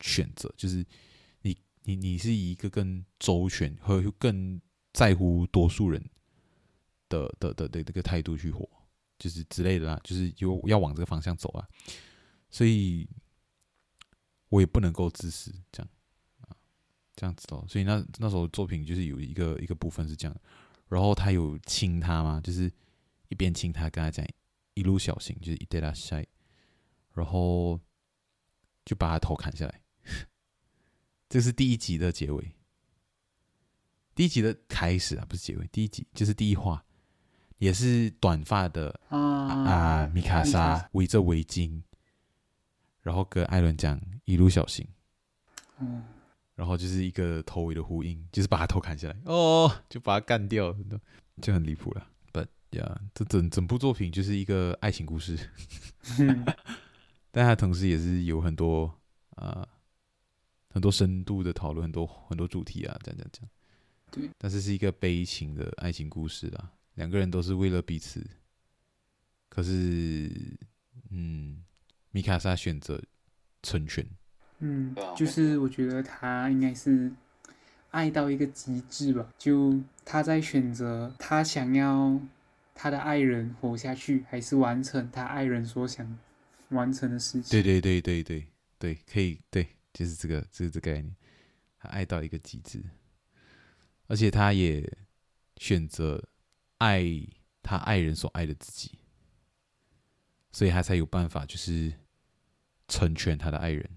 [0.00, 0.86] 选择，就是
[1.40, 4.60] 你你你是以一个更周全和更
[4.92, 6.04] 在乎多数人
[7.08, 8.68] 的的的的这个态度去活，
[9.18, 11.66] 就是之类的啦，就是有要往这个方向走啊，
[12.50, 13.08] 所以
[14.52, 15.88] 我也不能够自私这样
[16.42, 16.52] 啊，
[17.16, 20.36] 这样子哦，所以那那时候作品就是有一个一个部分是这样，
[20.88, 22.40] 然后他有亲他吗？
[22.44, 22.70] 就是。
[23.28, 24.22] 一边亲他，跟他讲
[24.74, 26.22] 一路小心，就是一带他下，
[27.14, 27.80] 然后
[28.84, 29.80] 就把他头砍下来。
[31.30, 32.54] 这是第一集的结尾，
[34.14, 35.66] 第一集的开始啊，不是结尾。
[35.68, 36.84] 第一集就是第一话，
[37.56, 41.80] 也是短发的啊啊，米卡莎围着围巾，
[43.02, 44.86] 然后跟艾伦讲一路小心。
[45.78, 46.02] 嗯，
[46.54, 50.74] 然后就是一个头尾的呼应，就是把他头砍下来，哦，就把他干掉，
[51.40, 52.06] 就很离谱了。
[52.32, 55.36] But 呀，这整整部作品就是一个爱情故事，
[57.30, 58.84] 但它同时也是有很多
[59.30, 59.68] 啊、呃、
[60.70, 63.50] 很多深度的讨论，很多很多主题啊，这样这样这样。
[64.10, 68.24] 对，但是是一个悲情的爱情故事啦，两个人都是为了彼此，
[69.48, 70.30] 可是，
[71.10, 71.64] 嗯，
[72.12, 73.02] 米卡莎选择
[73.62, 74.06] 成全。
[74.60, 77.10] 嗯，就是我觉得他应该是
[77.90, 82.20] 爱到一个极致吧，就他在选择他想要。
[82.74, 86.18] 他的爱人活下去，还是完成他爱人所想
[86.70, 87.50] 完成的事情？
[87.50, 88.48] 对对对对对
[88.78, 91.14] 对，可以对，就是这个，就是这个概念。
[91.78, 92.82] 他爱到一个极致，
[94.06, 94.90] 而且他也
[95.58, 96.24] 选择
[96.78, 97.04] 爱
[97.62, 98.92] 他爱人所爱的自己，
[100.50, 101.92] 所以他才有办法，就是
[102.92, 103.88] 成全他的爱人。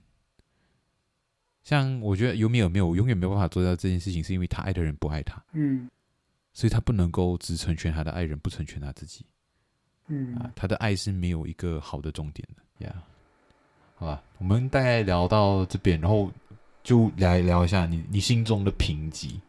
[1.63, 5.43] 像我觉得尤米尔没有永远没有办法做到这件事情，是因为他爱的人不爱他。
[5.51, 5.89] 嗯。
[6.53, 9.25] 所以他不能够只成全他的爱人，不成全他自己。
[10.07, 12.93] 嗯啊，他的爱是没有一个好的终点的呀。
[12.95, 13.01] Yeah.
[13.97, 16.31] 好吧，我们大概聊到这边，然后
[16.83, 19.41] 就来聊一下你你心中的评级。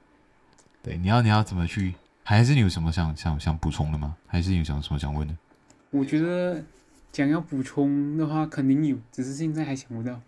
[0.82, 1.94] 对，你要你要怎么去？
[2.22, 4.16] 还是你有什么想想想补充的吗？
[4.26, 5.36] 还是你有什么什么想问的？
[5.90, 6.60] 我觉得
[7.16, 10.20] 讲要补充的话，肯定有，只是现在还想不到。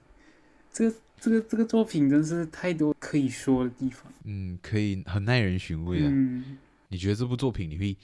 [0.73, 4.11] 这个这个这个作品真是太多可以说的地方。
[4.25, 6.09] 嗯，可以很耐人寻味啊。
[6.11, 6.57] 嗯
[6.89, 7.95] 你觉得这部作品你会，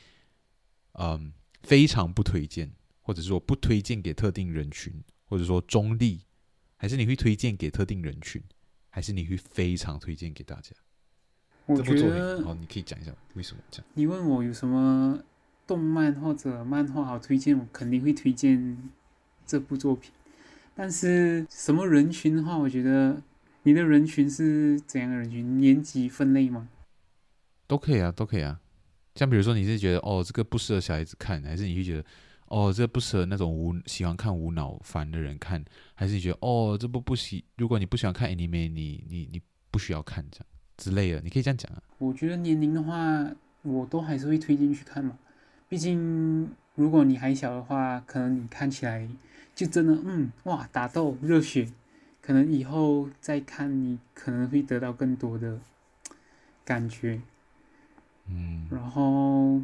[0.93, 2.71] 嗯，非常不推荐，
[3.01, 4.93] 或者说不推荐给特定人群，
[5.25, 6.21] 或者说中立，
[6.77, 8.43] 还是你会推荐给特定人群，
[8.91, 10.73] 还是你会非常推荐给大家？
[11.65, 13.87] 我觉得，这部作品，哦，你可以讲一下为什么这样。
[13.95, 15.19] 你问我有什么
[15.67, 18.79] 动漫或者漫画好推荐，我肯定会推荐
[19.47, 20.13] 这部作品。
[20.75, 23.23] 但是什么人群的话，我觉得
[23.63, 25.61] 你的人群是怎样的人群？
[25.61, 26.69] 年级分类吗？
[27.67, 28.61] 都可以啊，都可以啊。
[29.15, 32.05] 像比如说，你是觉得哦，这个不适合小孩子看，还是你会觉得
[32.49, 40.47] 哦，这不适合那种无喜欢看无脑烦的人看，还是你觉得哦，这部不喜，如果你不喜欢看 anime，你你你不需要看这样
[40.77, 41.81] 之类的，你可以这样讲啊。
[41.99, 43.31] 我觉得年龄的话，
[43.63, 45.17] 我都还是会推荐去看嘛。
[45.69, 49.09] 毕竟如果你还小的话，可能你看起来
[49.55, 51.69] 就真的嗯哇打斗热血，
[52.21, 55.59] 可能以后再看你可能会得到更多的
[56.65, 57.21] 感觉。
[58.29, 59.63] 嗯，然后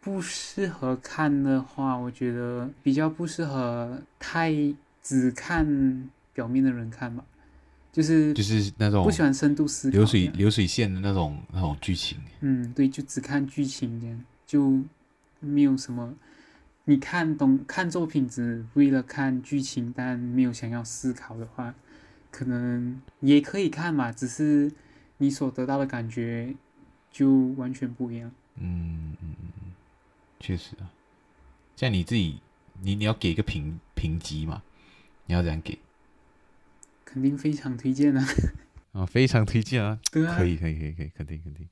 [0.00, 4.52] 不适合看的话，我觉得比较不适合太
[5.02, 7.24] 只看表面的人看吧，
[7.92, 12.18] 就是就是那种不喜欢深度思考、流水流水线的那种那种剧情。
[12.40, 14.82] 嗯，对，就只看剧情这样，就
[15.40, 16.14] 没有什么。
[16.84, 21.74] 你看懂看作品只为了看剧情，但没有想要思考的话，
[22.30, 24.72] 可能也可以看嘛，只是
[25.18, 26.54] 你所得到的感觉。
[27.08, 28.30] 就完全不一样。
[28.56, 29.72] 嗯嗯嗯，
[30.38, 30.92] 确实啊。
[31.74, 32.40] 像你自己，
[32.82, 34.62] 你你要给一个评评级嘛？
[35.24, 35.78] 你要怎样给？
[37.06, 38.28] 肯定非常推荐啊！
[38.92, 39.98] 啊，非常推荐啊！
[40.12, 41.66] 对啊，可以可以可以可以，肯定肯定。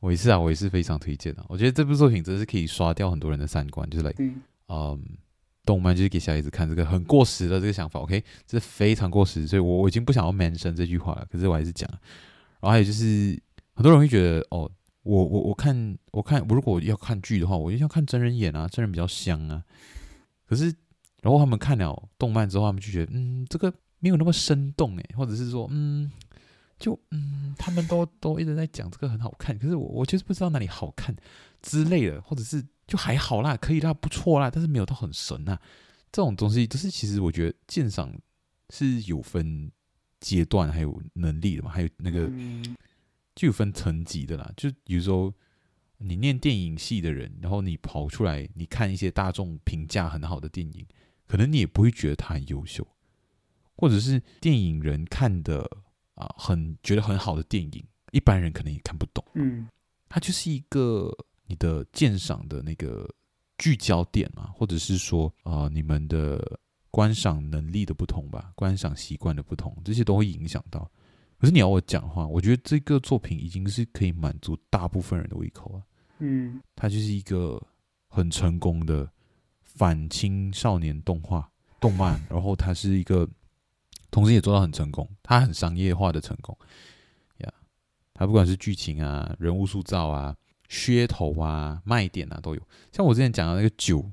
[0.00, 1.44] 我也是啊，我也是非常推荐的。
[1.48, 4.34] 我觉得这部作品真的是可以刷掉很多人的三观，就是来、like，
[4.68, 5.00] 嗯，
[5.64, 11.26] 动漫就是给小孩子看，这个很过时的这个想法，OK，这是非常过时，所以我我已经不想要 mention 这句话了。
[11.30, 11.88] 可是我还是讲。
[12.60, 13.40] 然后还有就是。
[13.72, 14.70] 很多人会觉得哦，
[15.04, 19.64] 我我我看我看我如果要看剧的话，我就要看真人演啊，真人比较香啊。
[20.46, 20.66] 可是，
[21.22, 26.10] 然后他们看了动漫之后，他们就觉得嗯，这个没有那么生动诶，或者是说嗯，
[26.80, 31.14] 就嗯，他们都都一直在讲这个很好看，可是我我就是不知道哪里好看
[31.62, 35.60] 之类的，或者是就还好啦，可以啦，不错啦，但是没有到很神啊。
[36.10, 38.12] 这种东西就是其实我觉得鉴赏
[38.70, 39.70] 是有分
[40.18, 42.26] 阶段，还有能力的嘛，还有那个。
[42.32, 42.76] 嗯
[43.36, 45.32] 就有分层级的啦，就比如说
[45.96, 50.84] 你念电影系的人，然后你跑出来，你看一些大众评价很好的电影，
[51.26, 52.86] 可能你也不会觉得它很优秀，
[53.76, 55.70] 或者是电影人看的
[56.20, 59.24] 啊，很觉得很好的电影，一般人可能也看不懂。
[59.34, 59.66] 嗯，
[60.08, 61.10] 它就是一个
[61.46, 63.08] 你的鉴赏的那个
[63.56, 70.90] 聚焦点嘛，或者是说啊，你们的观赏能力的不同吧，观赏习惯的不同，这些都会影响到。
[71.38, 75.82] 可是你要我讲的话，我觉得这个作品已经是可以满足大部分人的胃口了。
[76.18, 77.58] 嗯，它就是一个
[78.08, 79.10] 很成功的
[79.62, 83.26] 反青少年动画动漫，然后它是一个，
[84.10, 86.56] 同时也做到很成功，它很商业化的成功
[87.38, 87.52] 呀。
[88.14, 90.36] 它不管是剧情啊、人物塑造啊、
[90.68, 92.62] 噱头啊、卖点啊都有。
[92.92, 94.04] 像我之前讲的那个九，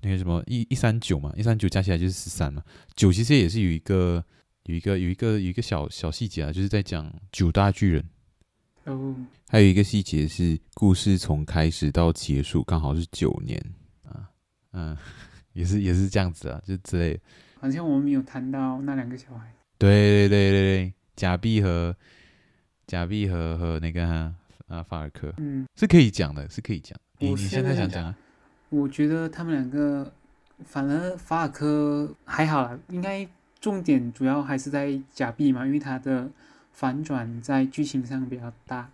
[0.00, 2.62] 那个什么一一三九嘛，一三九加起来就是十三嘛。
[2.94, 4.24] 九其实也是有一个。
[4.66, 8.08] 有一个有一个有一个小小细节啊，就是在讲九大巨人。
[8.84, 9.12] 哦，
[9.48, 13.60] 还有一个细节是故事从开始到结束刚好是九年
[14.04, 14.30] 啊，
[14.70, 14.96] 嗯，
[15.52, 17.20] 也是也是这样子啊，就之类的。
[17.62, 19.50] 好像我们没有谈到那两个小孩。
[19.78, 21.96] 对对对对对，贾碧和
[22.86, 24.04] 贾碧和和那个
[24.66, 26.98] 啊法尔科，嗯，是可以讲的，是可以讲。
[27.18, 28.14] 你你现在想讲啊？
[28.68, 30.12] 我觉得他们两个，
[30.66, 33.26] 反而法尔科还好啦，应该。
[33.62, 36.28] 重点主要还是在贾碧嘛，因为他的
[36.72, 38.90] 反转在剧情上比较大。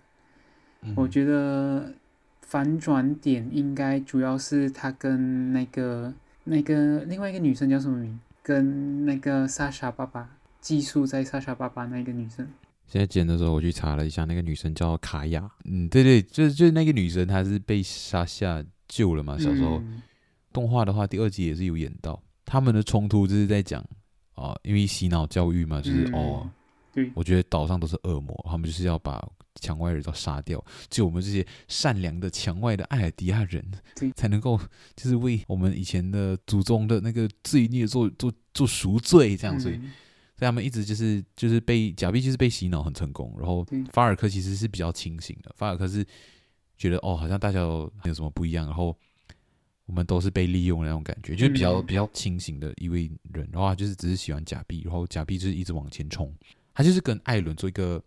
[0.95, 1.91] 我觉得
[2.43, 6.13] 反转点应该主要是他跟那个
[6.45, 8.21] 那个另外一个女生叫什么名？
[8.49, 10.27] 跟那个莎莎爸爸
[10.59, 12.49] 寄宿在莎莎爸爸那个女生。
[12.87, 15.47] 现在剪的时候我去查了一下，那个女生叫卡雅。
[15.67, 19.37] 嗯，对对，就是就是那个女生，她是被莎夏救了嘛。
[19.37, 20.01] 小时候、嗯、
[20.51, 23.85] 动画的话，第二集也是有演到他们的冲突，就是在讲。
[24.33, 26.51] 啊，因为洗脑教育嘛，就是、嗯、哦，
[26.95, 29.23] 对，我觉得岛上都是恶魔，他们就是要把
[29.61, 34.59] 墙外人都杀掉，只有我们这些善良的墙外的艾尔迪亚人，对，才能够
[34.97, 39.93] 就是为我们以前的祖宗的那个罪孽做做做赎罪，这样，所以，嗯、
[40.37, 46.05] 所以他们一直就是就是被假币就是被洗脑很成功，然后法尔克其实是比较清醒的，法尔克是
[46.77, 48.97] 觉得哦，好像大家有什么不一样，然后。
[49.89, 56.31] 我们都是被利用的那种感觉，就是比较比较清醒的一位人，然后他就是只是喜欢假币，然后假币就是一直往前冲，
[56.75, 57.99] 他就是跟艾伦做一个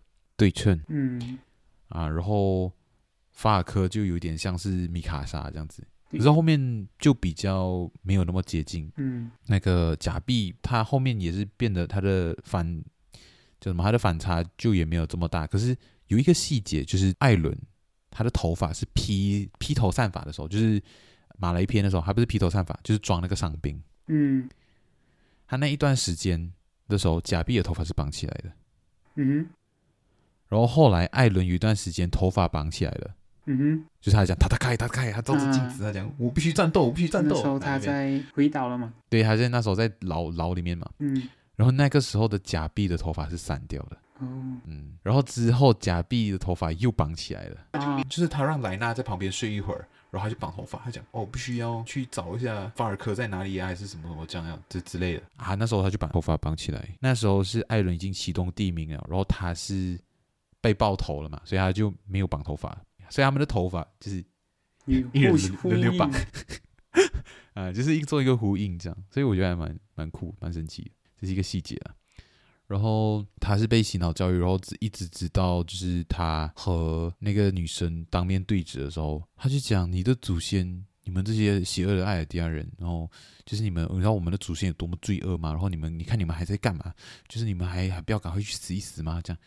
[0.41, 1.37] 对称，嗯。
[1.89, 2.71] 啊，然后
[3.31, 12.65] 法尔科就有点像是米卡莎这样子，可是后面就比较没有那么接近，嗯，那个假币它后面也是变得它的反
[13.59, 15.77] 叫什么，它的反差就也没有这么大，可是
[16.07, 17.55] 有一个细节就是艾伦
[18.09, 20.81] 他的头发是披披头散发的时候，就是。
[21.37, 23.81] 马雷篇的时候，还不是披头散发，就是装那个伤兵。
[24.05, 24.47] 嗯，
[25.47, 26.53] 他那一段时间
[26.87, 28.51] 的时候，假币的头发是绑起来的。
[29.15, 29.49] 嗯，
[30.51, 33.11] 然后后来艾伦有一段时间头发绑起来了，
[33.45, 37.37] 嗯哼，就是他讲他他开他开，他照着镜子，他讲我必须战斗，我必须战斗。
[37.37, 38.91] 那时候他在回岛了嘛？
[39.09, 40.85] 对，他在那时候在牢牢里面嘛。
[40.99, 41.29] 嗯。
[41.55, 43.95] 然后那个时候的假币的头发是散掉的。
[44.19, 44.27] 哦。
[44.65, 44.97] 嗯。
[45.01, 47.57] 然后之后假币的头发又绑起来了。
[47.71, 48.03] 啊。
[48.03, 50.79] 就是他让莱纳在旁边睡一会儿，然后他就绑头发。
[50.83, 55.55] 他讲哦，必须要去找一下法尔科在哪里啊，还是什么什么这样样这之类的啊。
[55.55, 56.89] 那时候他就把头发绑起来。
[56.99, 59.97] 那时候是艾伦已经启动地名了，然后他是
[60.61, 62.69] 被爆头了嘛，所以他就没有绑头发。
[63.09, 64.23] 所以他们的头发就是
[64.85, 66.09] 一人轮流绑，
[67.53, 71.93] 啊，就是一做一个呼应这样，所以我觉得还蛮蛮酷，蛮神奇的，这是一个细节啊。
[72.67, 83.11] 然后他是被洗脑教育，然后一直直到就是他和那个女生当面对质的时候，他就讲：“你的祖先，你们这些邪恶的艾尔迪亚人，然后
[83.45, 85.51] 就是你们，你知道我们的祖先有多么罪恶吗？
[85.51, 86.93] 然后你们，你看你们还在干嘛？
[87.27, 89.19] 就是你们还还不要赶快去死一死吗？
[89.21, 89.39] 这样。”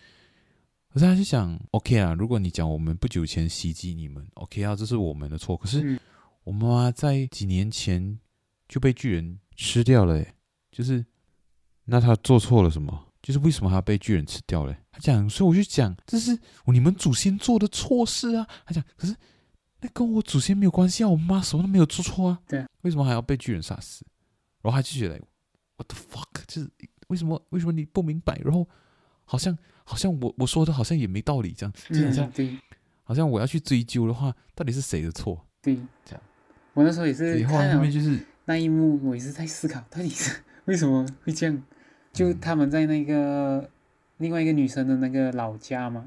[0.95, 5.57] 可是他就想，OK 啊，如果你讲我们不久前袭击你们，OK 啊，这是我们的错。
[5.57, 6.01] 可是
[6.45, 8.17] 我妈妈在几年前
[8.69, 10.35] 就被巨人吃掉了，哎，
[10.71, 11.05] 就是
[11.87, 13.07] 那他做错了什么？
[13.21, 14.73] 就是为什么他被巨人吃掉了？
[14.93, 18.47] 他讲，所以我就讲，这是你们祖先做的错事啊。
[18.65, 19.17] 他讲，可是
[19.81, 22.41] 那跟我祖先没有关系啊，我妈什么都没有做错啊。
[22.47, 24.07] 对，为什么还要被巨人杀死？
[24.63, 25.21] 然后他就觉得
[25.77, 26.45] ，What the fuck？
[26.47, 26.71] 就是
[27.09, 27.45] 为什么？
[27.49, 28.41] 为什么你不明白？
[28.45, 28.69] 然后
[29.25, 29.59] 好像。
[29.85, 32.59] 好像我我说的好像也没道理，这样，就好像、嗯、对，
[33.05, 35.47] 好像我要去追究的话，到底是谁的错？
[35.61, 36.22] 对，这样。
[36.72, 41.62] 我那时候也是看了，后面就是那一幕，我也是在思考，到底是为什么会这样？
[42.12, 43.68] 就他们在那个、嗯、
[44.16, 46.07] 另外一个女生的那个老家嘛，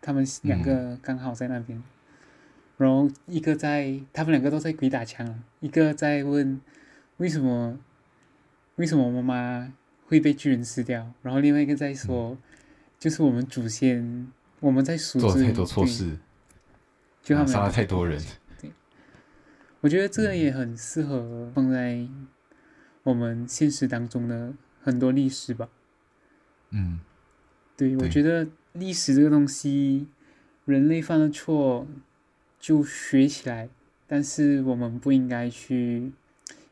[0.00, 1.84] 他们两个刚好在那边，嗯、
[2.78, 6.60] 然后一个在，他们两个都在鬼打墙，一个在问
[7.18, 7.78] 为什么
[8.74, 9.72] 为什么妈妈
[10.06, 12.30] 会被巨人吃掉，然后另外一个在说。
[12.30, 12.38] 嗯
[13.04, 16.16] 就是我们祖先，我们在数做了太多错事，
[17.22, 18.18] 就他们杀了太多人。
[18.58, 18.72] 对，
[19.82, 22.08] 我觉得这个也很适合放在
[23.02, 25.68] 我们现实当中的很多历史吧。
[26.70, 27.00] 嗯，
[27.76, 30.08] 对，我觉得历史这个东西，
[30.64, 31.86] 人类犯了错
[32.58, 33.68] 就学起来，
[34.06, 36.10] 但是我们不应该去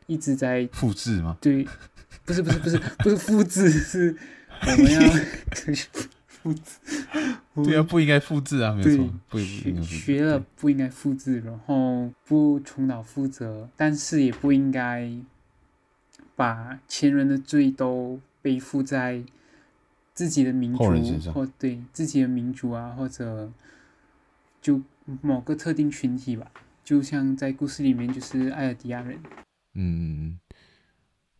[0.07, 1.37] 一直在复制吗？
[1.43, 1.69] 对，
[2.25, 4.17] 不是不是不是不是复制，是
[4.63, 5.03] 我们要。
[6.43, 7.07] 复制，
[7.55, 15.09] 对啊，不应该复制啊，没错，不应该学了不应该复制，然后不重蹈覆辙，但是也不应该
[16.35, 19.23] 把前人的罪都背负在
[20.13, 23.53] 自己的民族或对自己的民族啊，或者
[24.61, 24.83] 就
[25.21, 26.51] 某个特定群体吧，
[26.83, 29.21] 就像在故事里面就是艾尔迪亚人，
[29.75, 30.41] 嗯，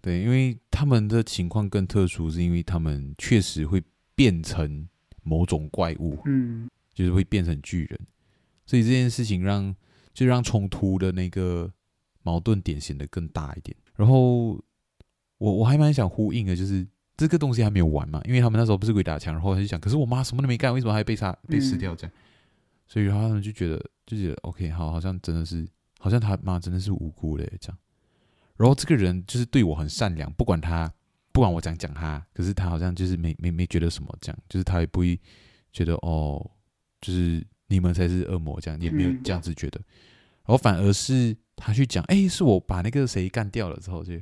[0.01, 3.83] 对，因为他们的情况更特殊，是因为他们确实会
[4.15, 4.87] 变成。
[5.23, 8.01] 某种怪物，嗯，就是会变成巨人，
[8.67, 9.75] 所以这件事情让
[10.13, 11.73] 就让冲突的那个
[12.23, 13.77] 矛盾点显得更大一点。
[13.97, 14.61] 然后
[15.39, 22.13] 我我还蛮想呼应的，就是这个东西还没有完嘛，因为他们那时候不是鬼打墙，然后他就想，可是我妈什么都没干，为什么还被杀被吃掉这样？
[22.15, 22.19] 嗯、
[22.87, 25.67] 所以然后他们就觉得就觉得 OK，好，好像真的是，
[25.99, 27.79] 好像他妈真的是无辜的这样。
[28.57, 30.93] 然后这个人就是对我很善良，不管他。
[31.33, 35.19] 不管我怎样讲他，可是他好像就是没没没觉得什么这样，就是他也不会
[35.73, 36.51] 觉得哦，
[37.01, 39.81] 就是你们才是恶魔这样，也没有这样子觉得。
[40.45, 44.13] 然后反而是他去讲，哎，是我把那个谁干掉了之后，就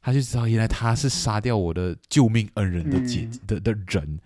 [0.00, 4.20] 他就知道原来他是杀掉我的救命恩人的姐姐的的人，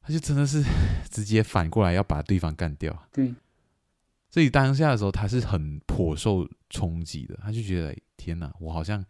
[0.00, 0.62] 他就真的是
[1.10, 2.96] 直接反过来要把对方干掉。
[3.12, 3.34] 对，
[4.30, 9.04] 所以当下的时候他是很颇受冲击的，他就觉得天哪，我好像。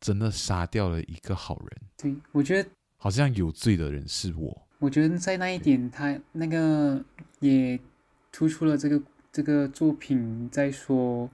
[0.00, 1.80] 真的杀掉了一个好人。
[1.96, 4.66] 对，我觉得好像有罪的人是我。
[4.78, 7.04] 我觉得在那一点，他那个
[7.40, 7.78] 也
[8.30, 11.28] 突出了这个这个作品在说，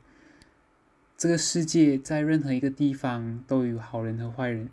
[1.16, 4.70] 这个世界在任何一个地方都有好人和坏人，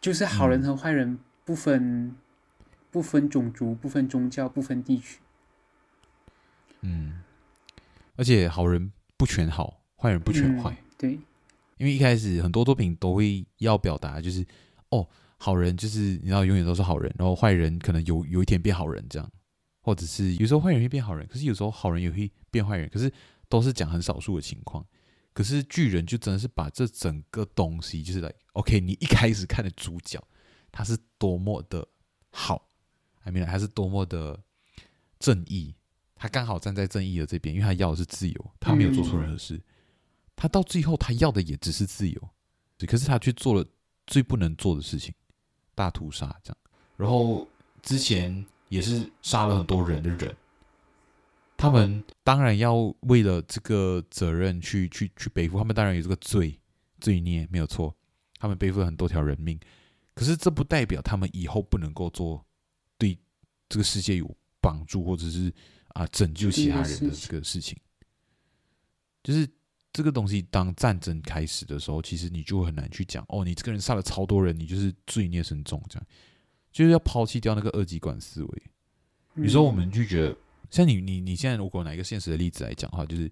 [0.00, 2.16] 就是好人和坏人不分、嗯、
[2.92, 5.18] 不分种族、不分宗教、不分地区。
[6.82, 7.20] 嗯，
[8.14, 10.70] 而且好人不全好，坏人不全坏。
[10.70, 11.18] 嗯、对。
[11.78, 14.46] 因为一开始很多作品都会要表达，就是
[14.90, 15.08] 哦，
[15.38, 19.30] 好人就是你知道永远都是好人，然后坏人可能有有一天变好人这样，
[19.80, 23.12] 或者是有时候坏人会变好人，可是有时候好人也会变坏人，可是
[23.48, 24.86] 都是讲很少数的情况。
[25.34, 30.22] 可是巨人就真的是把这整个东西，就是来 OK，你一开始看的主角
[30.70, 31.88] 他是多么的
[32.30, 32.68] 好
[33.24, 34.38] ，I mean 还是多么的
[35.18, 35.74] 正义，
[36.14, 39.58] 他刚好站在正义的这边，因为他要的是自由，他没有做错任何事。
[40.42, 42.20] 他到最后，他要的也只是自由，
[42.88, 43.64] 可是他却做了
[44.08, 45.14] 最不能做的事情，
[45.72, 46.56] 大屠杀这样。
[46.96, 47.46] 然后
[47.80, 50.34] 之前也是杀了很多人的人，
[51.56, 56.58] 他们当然要为了这个责任去去去背负，他们当然有这个罪
[56.98, 57.96] 罪孽，没有错，
[58.40, 59.56] 他们背负了很多条人命，
[60.12, 62.44] 可是这不代表他们以后不能够做
[62.98, 63.16] 对
[63.68, 64.28] 这个世界有
[64.60, 65.54] 帮助或者是
[65.90, 67.78] 啊拯救其他人的这个事情，
[69.22, 69.48] 就是
[69.92, 76.06] 这个东西，当战争开始的时候，其实你就很难去讲哦，你这个人杀了超多人，你就是罪孽深重，这样
[76.72, 78.62] 就是要抛弃掉那个二极管思维。
[79.34, 80.36] 有时候我们就觉得，
[80.70, 83.30] 像你你你现在如果拿一个现实的例子来讲的话，就是，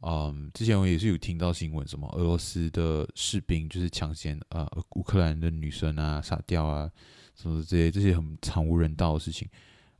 [0.00, 6.90] 嗯，之前我也是有听到新闻，什么俄罗斯的士兵就是强奸呃乌克兰的女生啊，杀掉啊，
[7.36, 9.48] 什么这些这些很惨无人道的事情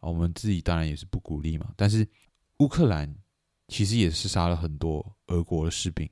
[0.01, 1.73] 啊，我们自己当然也是不鼓励嘛。
[1.77, 2.07] 但是
[2.59, 3.15] 乌克兰
[3.71, 6.07] 其实也是杀了很多俄国的士兵，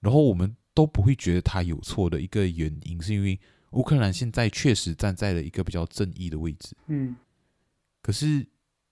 [0.00, 3.38] 然后我们都不会觉得他有错的一个原因，是因为
[3.70, 7.14] 乌克兰现在确实站在了一个比较正义的位置，嗯。
[8.02, 8.46] 可是，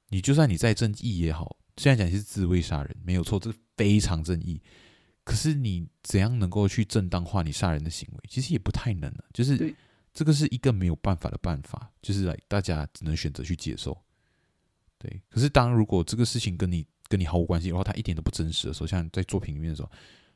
[0.09, 4.59] 你就算你再正义也好，虽然讲是自卫杀人没有错，这非常正义。
[5.25, 8.21] 可是你怎样能够去正当化你杀人的行为？
[8.29, 9.25] 其实也不太能了。
[9.35, 9.75] 就是
[10.15, 13.97] 这个是一个没有办法的办法，就是来大家只能选择去接受。
[14.97, 15.21] 对。
[15.29, 19.91] 可是当如果这个事情跟你跟你毫无关系，然后他一点都不真实的时候，像在作品里面的时候，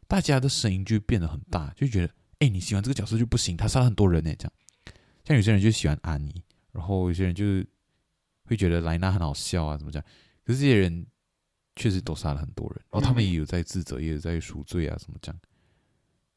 [0.07, 4.35] 大家的声音就变得很大，就觉得哎，你喜欢这个角色就不行，他杀了很多人呢。
[4.37, 4.53] 这样，
[5.25, 7.67] 像有些人就喜欢安妮，然后有些人就是。
[8.49, 10.01] 会觉得莱纳很好笑啊，怎么讲？
[10.45, 11.05] 可是这些人
[11.75, 15.35] 确实都杀了很多人，然后他们也有在自责，也有在赎罪啊，怎么讲？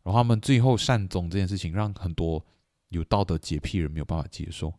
[0.01, 2.43] 然后他们最后善终这件事情，让很多
[2.87, 4.73] 有道德洁癖人没有办法接受。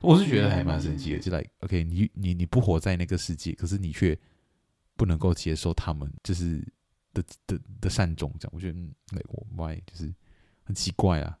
[0.00, 4.18] 我是觉得还蛮神奇的，就来、like, OK，你你你不活在那个世界，可是你却
[5.00, 6.62] 不能够接受他们就是
[7.14, 9.24] 的的的善终，这样我觉得嗯，like
[9.56, 10.14] why 就是
[10.62, 11.38] 很奇怪啊。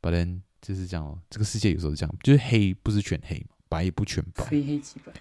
[0.00, 3.56] But then 就是这样，这个世界有时候是这样，就是黑不是全黑嘛。
[3.68, 5.12] 白也不全白，非黑即白。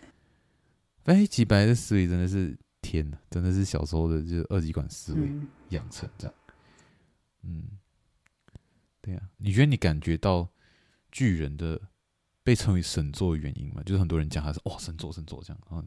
[1.04, 5.28] 非黑即白的思维真的是天呐，真的是小时候的就是二极管思维
[5.70, 6.36] 养成这样。
[7.42, 7.64] 嗯，
[9.02, 10.48] 对呀、啊，你觉得你感觉到
[11.12, 11.82] 巨人的
[12.44, 13.82] 被称为神作的原因吗？
[13.84, 15.84] 就是很多人讲他是哦神作神作这样，然后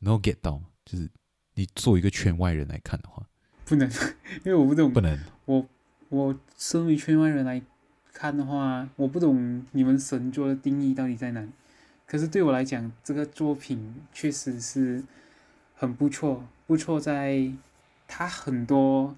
[0.00, 0.66] 能够 get 到吗？
[0.84, 1.08] 就是
[1.54, 3.26] 你作为一个圈外人来看的话，
[3.64, 3.90] 不能，
[4.44, 5.18] 因为我不懂，不能。
[5.46, 5.66] 我
[6.08, 7.60] 我身为圈外人来
[8.12, 11.48] 看的话，我不懂你们神作的定义到底在哪里。
[12.06, 15.02] 可是对我来讲，这个作品确实是
[15.74, 17.52] 很不错，不错在
[18.06, 19.16] 它很多，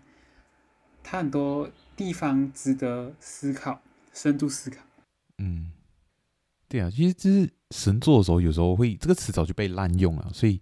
[1.03, 3.83] 它很多地方值得思考，
[4.15, 4.79] 深度思考。
[5.37, 5.71] 嗯，
[6.69, 10.61] 对啊，其实就是神作的时候，有时候会这个词早就被滥用了，所以，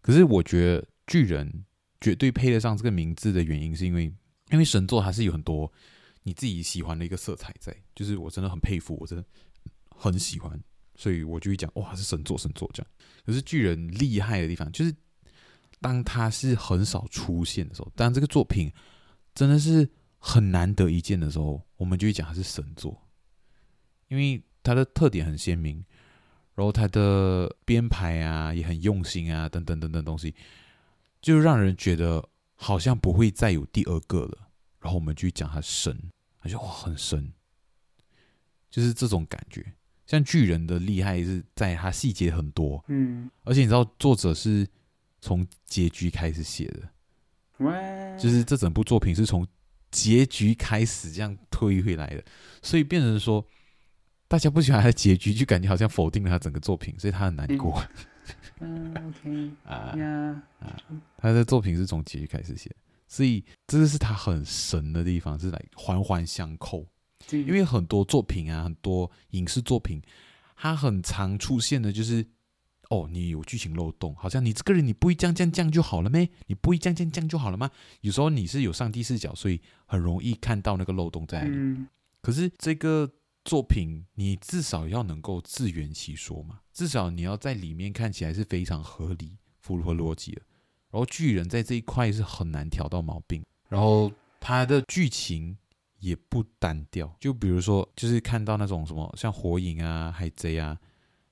[0.00, 1.64] 可是我觉得巨人
[2.00, 4.04] 绝对配得上这个名字的原因，是因为
[4.50, 5.70] 因为神作还是有很多
[6.22, 9.24] 你自己喜欢的一个色彩在，就是我真的很佩服，我真的
[9.90, 10.58] 很喜欢。
[10.94, 12.90] 所以我就会讲，哇，是神作，神作这样。
[13.24, 14.92] 可是巨人厉害的地方，就是
[15.80, 18.72] 当他是很少出现的时候，当这个作品
[19.32, 19.88] 真的是
[20.18, 23.00] 很难得一见的时候，我们就会讲他是神作，
[24.08, 25.82] 因为他的特点很鲜明，
[26.54, 30.34] 然后他的编排啊也很用心啊，等等等等东西，
[31.22, 32.22] 就让人觉得
[32.54, 34.50] 好像不会再有第二个了。
[34.78, 35.98] 然后我们就讲他神，
[36.38, 37.32] 他就哇很神，
[38.68, 39.64] 就是这种感觉。
[40.06, 44.68] 像巨人的厉害是在他细节很多，嗯，而且你知道作者是
[45.22, 49.46] 从结局开始写的，就是这整部作品是从
[49.90, 52.22] 结局开始这样推回来的，
[52.62, 53.42] 所以变成说
[54.28, 57.82] 大家不喜欢他的结局，就感觉好像否定了他整个作品，所以他很难过。
[58.60, 60.76] 嗯，OK， 啊呀，啊，
[61.16, 62.70] 他的作品是从结局开始写，
[63.08, 66.86] 所以这个是他很神的地方，是来环环相扣。
[67.30, 70.00] 因为很多作品啊，很多影视作品，
[70.56, 72.24] 它很常出现的就是，
[72.90, 76.28] 哦，你有剧情漏洞，好像你这个人你不会这样这样这样就好了咩？
[76.46, 77.70] 你不会这样这样这样就好了吗？
[78.02, 81.42] 有时候你是有上帝视角，所以很容易看到那个漏洞在。
[81.46, 81.86] 嗯。
[82.22, 83.10] 可是这个
[83.44, 90.42] 作品，你至少要能够自圆其说嘛，至少你要在里面看起来是非常合理、符合逻辑的。
[90.90, 95.56] 然后巨人在这一块是很难挑到毛病，然后他的剧情。
[96.00, 100.78] 也不单调，就比如说，就是看到那种什么像火影啊、海贼啊，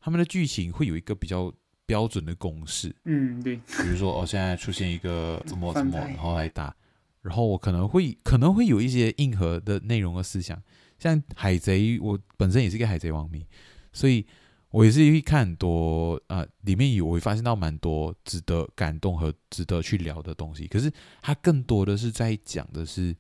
[0.01, 1.55] 他们的剧情会有一个比较
[1.87, 2.93] 标准的公式。
[3.05, 3.55] 嗯，对。
[3.55, 6.75] 比如说，哦，现在出现一个怎么怎么，然后来打，
[7.23, 10.61] 然后我可能会可能会有一些硬核的内容和思想。
[10.99, 13.47] 像海贼，我本身也是一个海贼王迷，
[13.93, 14.27] 所以
[14.71, 20.67] 我也是会看很多啊、呃，里面有我会发现到蛮多值得感动和值得去聊的东西。
[20.67, 20.93] 可是
[21.23, 23.17] 它更多的是在讲的是。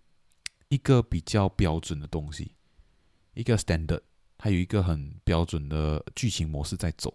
[0.68, 2.50] 一个比较标准的东西，
[3.34, 4.00] 一个 standard，
[4.36, 7.14] 它有一个很标准的剧情模式在走，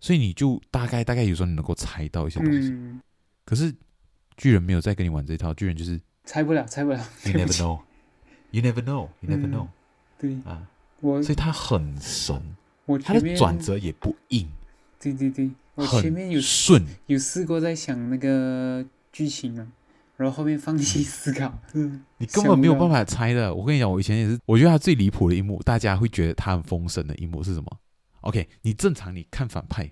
[0.00, 2.70] 所以你就大概大概有时候你能够猜到一些东西。
[2.70, 3.00] 嗯，
[3.44, 3.72] 可是
[4.36, 6.98] 巨人没有再跟你玩这一套，巨人就是猜不了，猜不了。
[7.22, 7.80] 不 never know,
[8.54, 9.66] you never know, you never 嗯 know、
[10.16, 10.62] 对啊，
[11.00, 12.40] 我所以他很神，
[12.86, 14.48] 我它的转折也不硬，
[15.00, 16.86] 对对对，我很前面有顺。
[17.06, 19.66] 有试过在想那个剧情啊，
[20.16, 21.52] 然后后面放弃思考。
[21.74, 23.04] 嗯，你根本没有办法。
[23.04, 23.52] 猜的。
[23.52, 27.78] 我跟你讲，我以前也是，我觉得他最离谱的一幕，大家会觉得他很封神的一幕是什么
[28.20, 29.90] ？OK，你正常你看反派，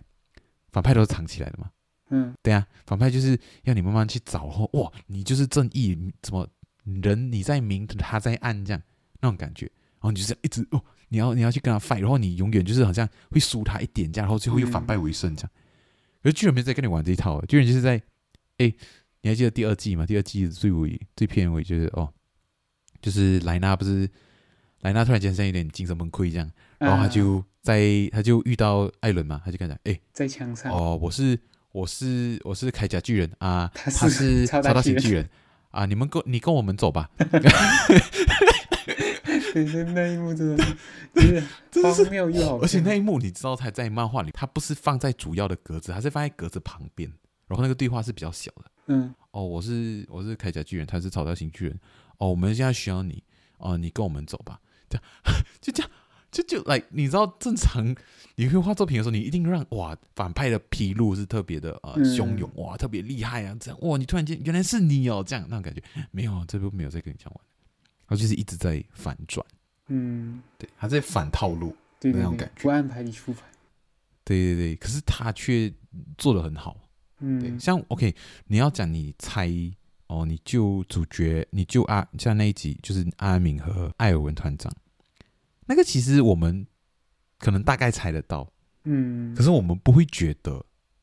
[0.71, 1.71] 反派都是藏起来的嘛。
[2.15, 6.47] 嗯对啊，反派就是要你慢慢去找，然后哇，你就是正义，怎么
[6.85, 8.83] 人你在明，他在暗，这样
[9.21, 15.51] 那种感觉，然后你就是一直哦，你要你要去跟他 fight，然后你永远就是好像会输他一点这样，然后最后又反败为胜这样。
[16.23, 18.01] 可是巨人没在跟你玩这一套，巨人就是在，
[18.59, 18.73] 哎，
[19.23, 20.07] 你还记得第二季吗？
[20.07, 22.13] 第二季最尾最片尾就是哦，
[23.01, 24.09] 就是莱纳不是
[24.81, 30.01] 莱纳突然间像有点精神崩溃这样，然后他就啊在他就遇到艾伦嘛，他就跟他讲，哎。
[30.13, 30.73] 在墙上。
[30.73, 31.39] 哦，我是
[31.71, 35.29] 我是我是铠甲巨人啊，他是超超大型巨人
[35.73, 37.11] 啊，你们跟你跟我们走吧，
[39.53, 40.65] 对，那那一幕真的
[41.71, 47.11] 就是荒谬又好看，而且那一幕你知道他在漫画里，它不是放在主要的格子，他是放在格子旁边，
[47.49, 48.65] 然后那个对话是比较小的。
[48.87, 49.15] 嗯。
[49.33, 51.81] 哦，我是我是铠甲巨人，他是超大型巨人。
[52.19, 53.23] 哦，我们现在需要你，
[53.59, 55.05] 哦，你跟我们走吧，这样
[55.61, 55.91] 就这样
[56.33, 57.95] 就就来，你知道正常
[58.35, 67.45] 你会画作品的时候，你一定让哇反派的披露是特别的呃嗯汹涌哇，特别厉害啊，这样哇，你突然间原来是你哦，这样那种感觉没有，这部没有在跟你讲完，
[68.09, 69.47] 然后就是一直在反转，
[69.89, 73.43] 嗯，对，他在反套路，对那种感，觉不按牌理出牌。
[74.25, 75.71] 对对对，可是他却
[76.17, 76.77] 做的很好。
[77.19, 78.15] 嗯对，嗯像 OK，
[78.47, 79.51] 你要讲你猜
[80.07, 84.73] 哦，你救主角，你救阿，像那一集就是阿敏和艾尔文团长，
[85.67, 86.67] 那个其实我们
[87.39, 88.51] 可能大概猜得到，
[88.85, 90.57] 嗯，可是我们不会觉得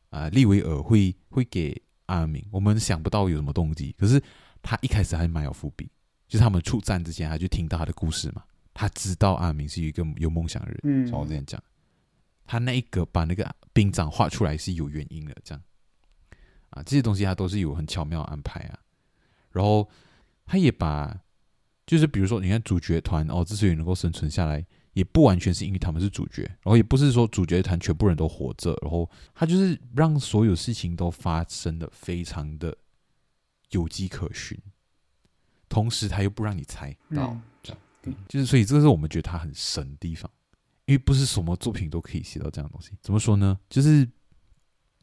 [0.10, 3.95] 啊、呃，利维尔会会给阿明，我们想不到有什么动机。
[3.97, 4.22] 可是
[4.62, 5.89] 他一开始还蛮有伏笔，
[6.28, 8.43] 就是他们出战之前，他就听到他的故事嘛，
[8.74, 11.62] 他知道阿明是一个有梦想的人，嗯像我之前讲，
[12.45, 15.64] 他那一个把那个兵长画出来是有原因的，这样。
[16.72, 18.78] 啊，这些东西他都是有很巧妙的安排啊。
[19.51, 19.89] 然后
[20.45, 21.20] 他也把，
[21.90, 24.64] 就是比如说，你看主角团哦，之所以能够生存下来，
[24.94, 32.78] 也不完全是因为他们是主角，然后也不是说主角团全部人都活着，然后他就是让所有事情都发生的非常的
[33.72, 34.56] 有迹可循，
[35.68, 40.30] 同时他又不让你猜到，嗯这样，对就是所以这个是我们觉得他很神的地方，
[40.86, 42.92] 因为不是什么作品都可以写到这样的东西。
[43.02, 43.60] 怎么说呢？
[43.68, 44.08] 就是。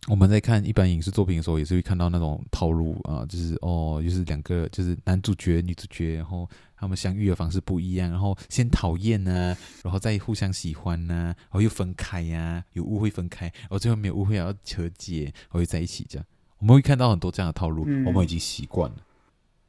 [0.09, 16.25] 我们在看一般影视作品的时候，也是会看到那种套路啊，就是哦，就是两个就是男主角、女主角，然后他们相遇的方式不一样，然后先讨厌呢，然后再互相喜欢呢，然后又分开呀、啊，有误会分开，然后最后没有误会，然后和解，然后又在一起这样。
[16.59, 18.97] 我们会看到很多这样的套路，嗯我们已经习惯了。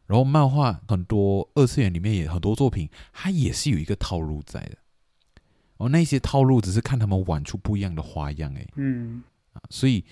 [0.05, 4.77] 然后漫画很多二次元里面也很多作品，它也是有一个套路在的。
[5.77, 8.67] 哦，那些套路只是看他们玩出不一样的花样，诶。
[8.75, 9.23] 嗯
[9.57, 10.03] 啊，所以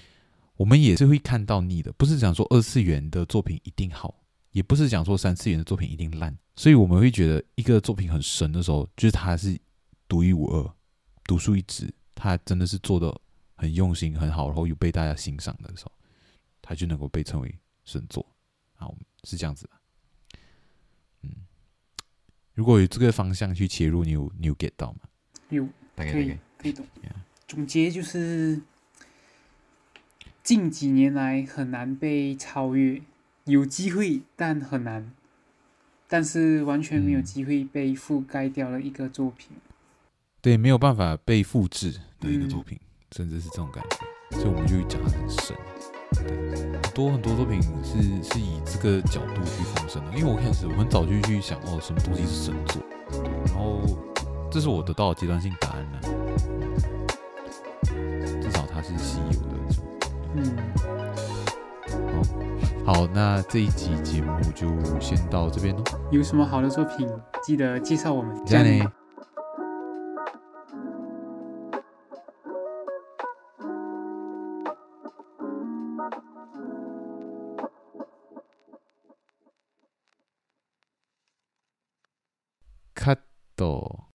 [0.56, 9.58] 我们也是会看到腻的，不是讲说二次元的作品一定好，也不是讲说三次元的作品一定烂，所以我们会觉得一个作品很神的时候，就是它是
[10.08, 10.74] 独一无二、
[11.26, 13.16] 独树一帜，它真的是做的
[13.56, 15.92] 很用心、很好，然后又被大家欣赏的时候，
[16.62, 18.26] 它就能够被称为神作。
[18.74, 19.70] 好，是这样子的。
[21.24, 21.30] 嗯，
[22.54, 25.00] 如果有这个方向去切入，你有你有 get 到吗？
[25.50, 26.86] 有大概可以可以懂。
[27.48, 28.60] 总结就是，
[30.46, 33.02] 近几年来很难被超越，
[33.46, 35.12] 有机会但很难，
[36.08, 39.58] 但是完全没有机会被覆盖掉的一个作品。
[40.42, 42.80] 对，没有办法被复制的一个嗯作品，
[43.14, 45.58] 甚至是这种感觉，所以我们就会讲它很神。
[46.14, 53.82] 对，很多很多作品是是以这个角度去封神的，因为我开始我很早就去想哦，什么东西是神作，对，然后
[54.52, 56.00] 这是我得到的阶段性答案呢、
[58.40, 59.45] 至少它是稀有的这种。
[60.35, 60.57] 嗯，
[62.85, 64.69] 好，那这一集节目就
[65.01, 65.83] 先到这边喽。
[66.11, 67.09] 有什么好的作品，
[67.43, 68.41] 记得介绍我们。
[68.47, 68.93] 这样呢？
[82.95, 83.19] カッ
[83.57, 84.11] ト。